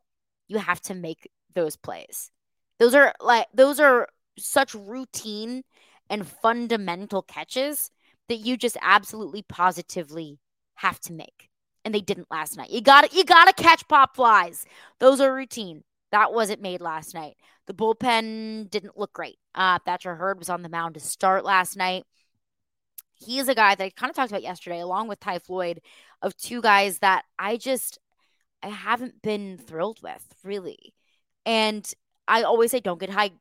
you 0.48 0.58
have 0.58 0.82
to 0.82 0.94
make 0.94 1.30
those 1.54 1.76
plays. 1.76 2.32
Those 2.80 2.94
are 2.94 3.14
like 3.20 3.48
those 3.54 3.80
are 3.80 4.10
such 4.38 4.76
routine 4.76 5.64
and 6.10 6.28
fundamental 6.28 7.22
catches 7.22 7.92
that 8.28 8.38
you 8.38 8.58
just 8.58 8.78
absolutely 8.82 9.44
positively 9.44 10.40
have 10.76 11.00
to 11.00 11.14
make. 11.14 11.50
And 11.84 11.94
they 11.94 12.02
didn't 12.02 12.32
last 12.32 12.58
night. 12.58 12.72
You 12.72 12.82
got 12.82 13.10
to 13.10 13.16
you 13.16 13.24
got 13.24 13.46
to 13.46 13.64
catch 13.64 13.88
pop 13.88 14.16
flies. 14.16 14.66
Those 15.00 15.22
are 15.22 15.34
routine. 15.34 15.84
That 16.16 16.32
wasn't 16.32 16.62
made 16.62 16.80
last 16.80 17.14
night. 17.14 17.36
The 17.68 17.74
bullpen 17.74 18.70
didn't 18.70 18.98
look 18.98 19.12
great. 19.12 19.38
Uh, 19.54 19.80
Thatcher 19.86 20.16
Hurd 20.16 20.40
was 20.40 20.50
on 20.50 20.62
the 20.62 20.70
mound 20.70 20.94
to 20.94 21.02
start 21.02 21.44
last 21.44 21.76
night. 21.76 22.06
He 23.16 23.38
is 23.38 23.50
a 23.50 23.54
guy 23.54 23.76
that 23.76 23.84
I 23.84 23.90
kind 23.90 24.10
of 24.10 24.16
talked 24.16 24.32
about 24.32 24.42
yesterday, 24.42 24.80
along 24.80 25.10
with 25.10 25.20
Ty 25.20 25.40
Floyd, 25.40 25.82
of 26.22 26.38
two 26.38 26.62
guys 26.62 27.00
that 27.00 27.26
I 27.38 27.58
just 27.58 28.00
I 28.64 28.70
haven't 28.70 29.24
been 29.24 29.58
thrilled 29.58 30.02
with, 30.02 30.26
really. 30.42 30.94
And 31.46 31.86
I 32.30 32.44
always 32.44 32.72
say 32.72 32.80
don't 32.80 32.98
get 32.98 33.10
high, 33.10 33.32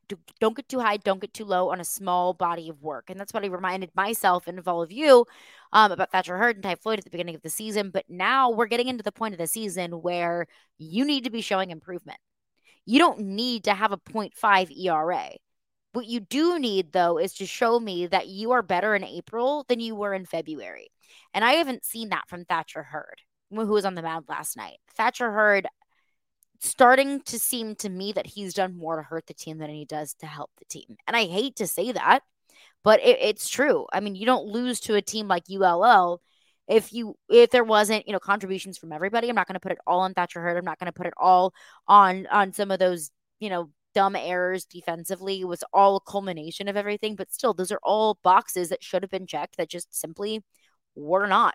don't 0.41 0.57
get 0.57 0.69
too 0.69 0.81
high, 0.81 0.97
don't 0.97 1.21
get 1.21 1.33
too 1.33 1.45
low 1.45 1.71
on 1.71 1.81
a 1.81 1.85
small 1.85 2.35
body 2.35 2.69
of 2.69 2.83
work. 2.83 3.09
And 3.09 3.21
that's 3.21 3.33
what 3.33 3.45
I 3.45 3.47
reminded 3.47 3.93
myself 3.95 4.49
and 4.49 4.59
of 4.59 4.67
all 4.67 4.83
of 4.83 4.91
you 4.91 5.27
um, 5.73 5.93
about 5.93 6.11
Thatcher 6.11 6.39
Hurd 6.39 6.57
and 6.57 6.65
Ty 6.65 6.75
Floyd 6.75 6.99
at 6.99 7.05
the 7.05 7.11
beginning 7.11 7.37
of 7.37 7.43
the 7.43 7.51
season. 7.51 7.91
But 7.91 8.07
now 8.09 8.51
we're 8.51 8.67
getting 8.67 8.89
into 8.89 9.05
the 9.05 9.13
point 9.13 9.33
of 9.33 9.39
the 9.39 9.47
season 9.47 10.03
where 10.03 10.49
you 10.77 11.05
need 11.05 11.23
to 11.23 11.31
be 11.31 11.41
showing 11.41 11.71
improvement. 11.71 12.19
You 12.87 12.99
don't 12.99 13.20
need 13.20 13.64
to 13.64 13.75
have 13.75 13.92
a 13.92 13.99
0.5 13.99 14.70
ERA. 14.77 15.31
What 15.92 16.07
you 16.07 16.20
do 16.20 16.59
need, 16.59 16.92
though, 16.92 17.18
is 17.18 17.35
to 17.35 17.47
show 17.47 17.79
me 17.79 18.07
that 18.09 18.29
you 18.29 18.51
are 18.51 18.62
better 18.62 18.94
in 18.94 19.05
April 19.05 19.64
than 19.68 19.81
you 19.81 19.94
were 19.94 20.12
in 20.12 20.27
February. 20.27 20.88
And 21.33 21.44
I 21.44 21.53
haven't 21.53 21.85
seen 21.85 22.09
that 22.09 22.29
from 22.29 22.44
Thatcher 22.44 22.83
Hurd, 22.83 23.23
who 23.51 23.66
was 23.66 23.85
on 23.85 23.94
the 23.94 24.03
mound 24.03 24.27
last 24.29 24.57
night. 24.57 24.79
Thatcher 24.97 25.31
Hurd 25.31 25.66
starting 26.61 27.20
to 27.23 27.38
seem 27.38 27.75
to 27.77 27.88
me 27.88 28.12
that 28.12 28.27
he's 28.27 28.55
done 28.55 28.77
more 28.77 28.97
to 28.97 29.03
hurt 29.03 29.27
the 29.27 29.35
team 29.35 29.59
than 29.59 29.70
he 29.70 29.85
does 29.85 30.14
to 30.14 30.27
help 30.27 30.51
the 30.59 30.64
team. 30.64 30.97
And 31.07 31.16
I 31.16 31.27
hate 31.27 31.57
to 31.57 31.66
say 31.66 31.92
that, 31.92 32.23
but 32.83 33.01
it, 33.01 33.18
it's 33.20 33.49
true. 33.49 33.87
I 33.92 34.01
mean, 34.01 34.14
you 34.14 34.27
don't 34.27 34.47
lose 34.47 34.81
to 34.81 34.94
a 34.94 35.03
team 35.03 35.29
like 35.29 35.44
ULL 35.51 36.20
if 36.68 36.92
you 36.92 37.16
if 37.29 37.50
there 37.50 37.64
wasn't 37.64 38.07
you 38.07 38.12
know 38.12 38.18
contributions 38.18 38.79
from 38.79 38.92
everybody. 38.92 39.29
I'm 39.29 39.35
not 39.35 39.46
going 39.46 39.55
to 39.55 39.61
put 39.61 39.72
it 39.72 39.79
all 39.87 40.00
on 40.00 40.14
Thatcher 40.14 40.40
Hurd. 40.40 40.57
I'm 40.57 40.64
not 40.64 40.79
going 40.79 40.87
to 40.87 40.92
put 40.92 41.07
it 41.07 41.14
all 41.16 41.53
on 41.88 42.27
on 42.27 42.53
some 42.53 42.70
of 42.70 42.79
those 42.79 43.11
you 43.40 43.50
know 43.50 43.70
dumb 43.94 44.16
errors 44.16 44.64
defensively. 44.64 45.40
It 45.40 45.48
was 45.48 45.64
all 45.72 45.96
a 45.96 46.00
culmination 46.00 46.68
of 46.68 46.77
everything, 46.77 47.16
but 47.16 47.33
still, 47.33 47.55
those 47.55 47.72
are 47.72 47.81
all 47.83 48.18
boxes 48.22 48.68
that 48.70 48.83
should 48.83 49.03
have 49.03 49.11
been 49.11 49.27
checked 49.27 49.57
that 49.57 49.70
just 49.70 49.94
simply 49.94 50.42
were 50.94 51.27
not. 51.27 51.55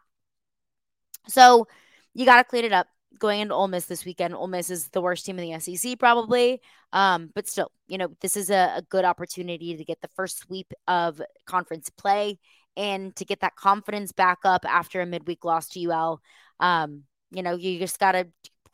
So 1.27 1.67
you 2.13 2.25
got 2.25 2.37
to 2.37 2.43
clean 2.43 2.65
it 2.65 2.73
up 2.73 2.87
going 3.19 3.41
into 3.41 3.53
Ole 3.53 3.67
Miss 3.67 3.85
this 3.85 4.05
weekend. 4.05 4.33
Ole 4.33 4.47
Miss 4.47 4.69
is 4.69 4.89
the 4.89 5.01
worst 5.01 5.25
team 5.25 5.37
in 5.39 5.51
the 5.51 5.59
SEC, 5.59 5.99
probably. 5.99 6.61
Um, 6.93 7.31
but 7.35 7.47
still, 7.47 7.71
you 7.87 7.97
know, 7.97 8.09
this 8.21 8.37
is 8.37 8.49
a, 8.49 8.73
a, 8.77 8.81
good 8.89 9.05
opportunity 9.05 9.75
to 9.75 9.83
get 9.83 10.01
the 10.01 10.07
first 10.09 10.39
sweep 10.39 10.71
of 10.87 11.21
conference 11.45 11.89
play 11.89 12.39
and 12.79 13.13
to 13.17 13.25
get 13.25 13.41
that 13.41 13.57
confidence 13.57 14.13
back 14.13 14.39
up 14.45 14.63
after 14.65 15.01
a 15.01 15.05
midweek 15.05 15.43
loss 15.43 15.67
to 15.67 15.91
UL. 15.91 16.21
Um, 16.61 17.03
you 17.29 17.43
know, 17.43 17.55
you 17.55 17.77
just 17.77 17.99
got 17.99 18.13
to 18.13 18.27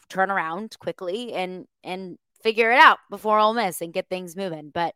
turn 0.10 0.30
around 0.30 0.78
quickly 0.80 1.34
and 1.34 1.66
and 1.84 2.18
figure 2.44 2.72
it 2.72 2.78
out 2.78 3.00
before 3.10 3.40
Ole 3.40 3.56
Miss 3.56 3.82
and 3.82 3.92
get 3.92 4.08
things 4.08 4.36
moving. 4.36 4.70
But 4.72 4.94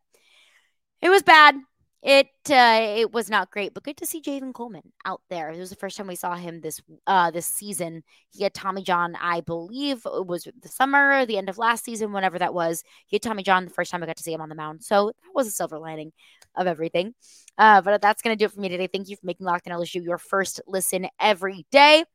it 1.01 1.09
was 1.09 1.23
bad 1.23 1.55
it 2.01 2.27
uh, 2.49 2.79
it 2.97 3.11
was 3.11 3.29
not 3.29 3.51
great, 3.51 3.73
but 3.73 3.83
good 3.83 3.97
to 3.97 4.05
see 4.05 4.21
Javen 4.21 4.53
Coleman 4.53 4.93
out 5.03 5.21
there. 5.29 5.49
It 5.49 5.59
was 5.59 5.69
the 5.69 5.75
first 5.75 5.97
time 5.97 6.07
we 6.07 6.15
saw 6.15 6.35
him 6.35 6.61
this 6.61 6.81
uh 7.07 7.29
this 7.31 7.45
season. 7.45 8.03
He 8.29 8.43
had 8.43 8.53
Tommy 8.53 8.83
John, 8.83 9.17
I 9.21 9.41
believe 9.41 10.03
it 10.05 10.25
was 10.25 10.47
the 10.61 10.69
summer, 10.69 11.25
the 11.25 11.37
end 11.37 11.49
of 11.49 11.57
last 11.57 11.83
season, 11.83 12.13
whenever 12.13 12.39
that 12.39 12.53
was. 12.53 12.83
He 13.05 13.15
had 13.15 13.21
Tommy 13.21 13.43
John 13.43 13.65
the 13.65 13.71
first 13.71 13.91
time 13.91 14.01
I 14.01 14.05
got 14.05 14.15
to 14.15 14.23
see 14.23 14.31
him 14.31 14.39
on 14.39 14.47
the 14.47 14.55
mound, 14.55 14.83
so 14.83 15.07
that 15.07 15.35
was 15.35 15.47
a 15.47 15.51
silver 15.51 15.77
lining 15.77 16.13
of 16.55 16.67
everything. 16.67 17.15
Uh, 17.59 17.81
but 17.81 18.01
that's 18.01 18.21
gonna 18.21 18.37
do 18.37 18.45
it 18.45 18.51
for 18.53 18.59
me 18.61 18.69
today. 18.69 18.87
Thank 18.87 19.09
you 19.09 19.17
for 19.17 19.25
making 19.25 19.45
Locked 19.45 19.67
On 19.67 19.77
LSU 19.77 20.03
your 20.03 20.17
first 20.17 20.61
listen 20.65 21.07
every 21.19 21.65
day. 21.71 22.05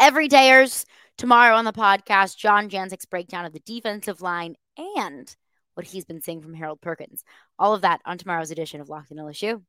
Every 0.00 0.28
dayers 0.28 0.86
tomorrow 1.18 1.56
on 1.56 1.64
the 1.64 1.72
podcast, 1.72 2.38
Jon 2.38 2.70
Jancek's 2.70 3.04
breakdown 3.04 3.44
of 3.44 3.52
the 3.52 3.60
defensive 3.60 4.22
line 4.22 4.54
and 4.78 5.34
what 5.74 5.86
he's 5.86 6.04
been 6.04 6.22
seeing 6.22 6.40
from 6.40 6.54
Harold 6.54 6.80
Perkins. 6.80 7.24
All 7.58 7.74
of 7.74 7.82
that 7.82 8.00
on 8.06 8.16
tomorrow's 8.16 8.52
edition 8.52 8.80
of 8.80 8.88
Locked 8.88 9.10
on 9.10 9.18
LSU. 9.18 9.60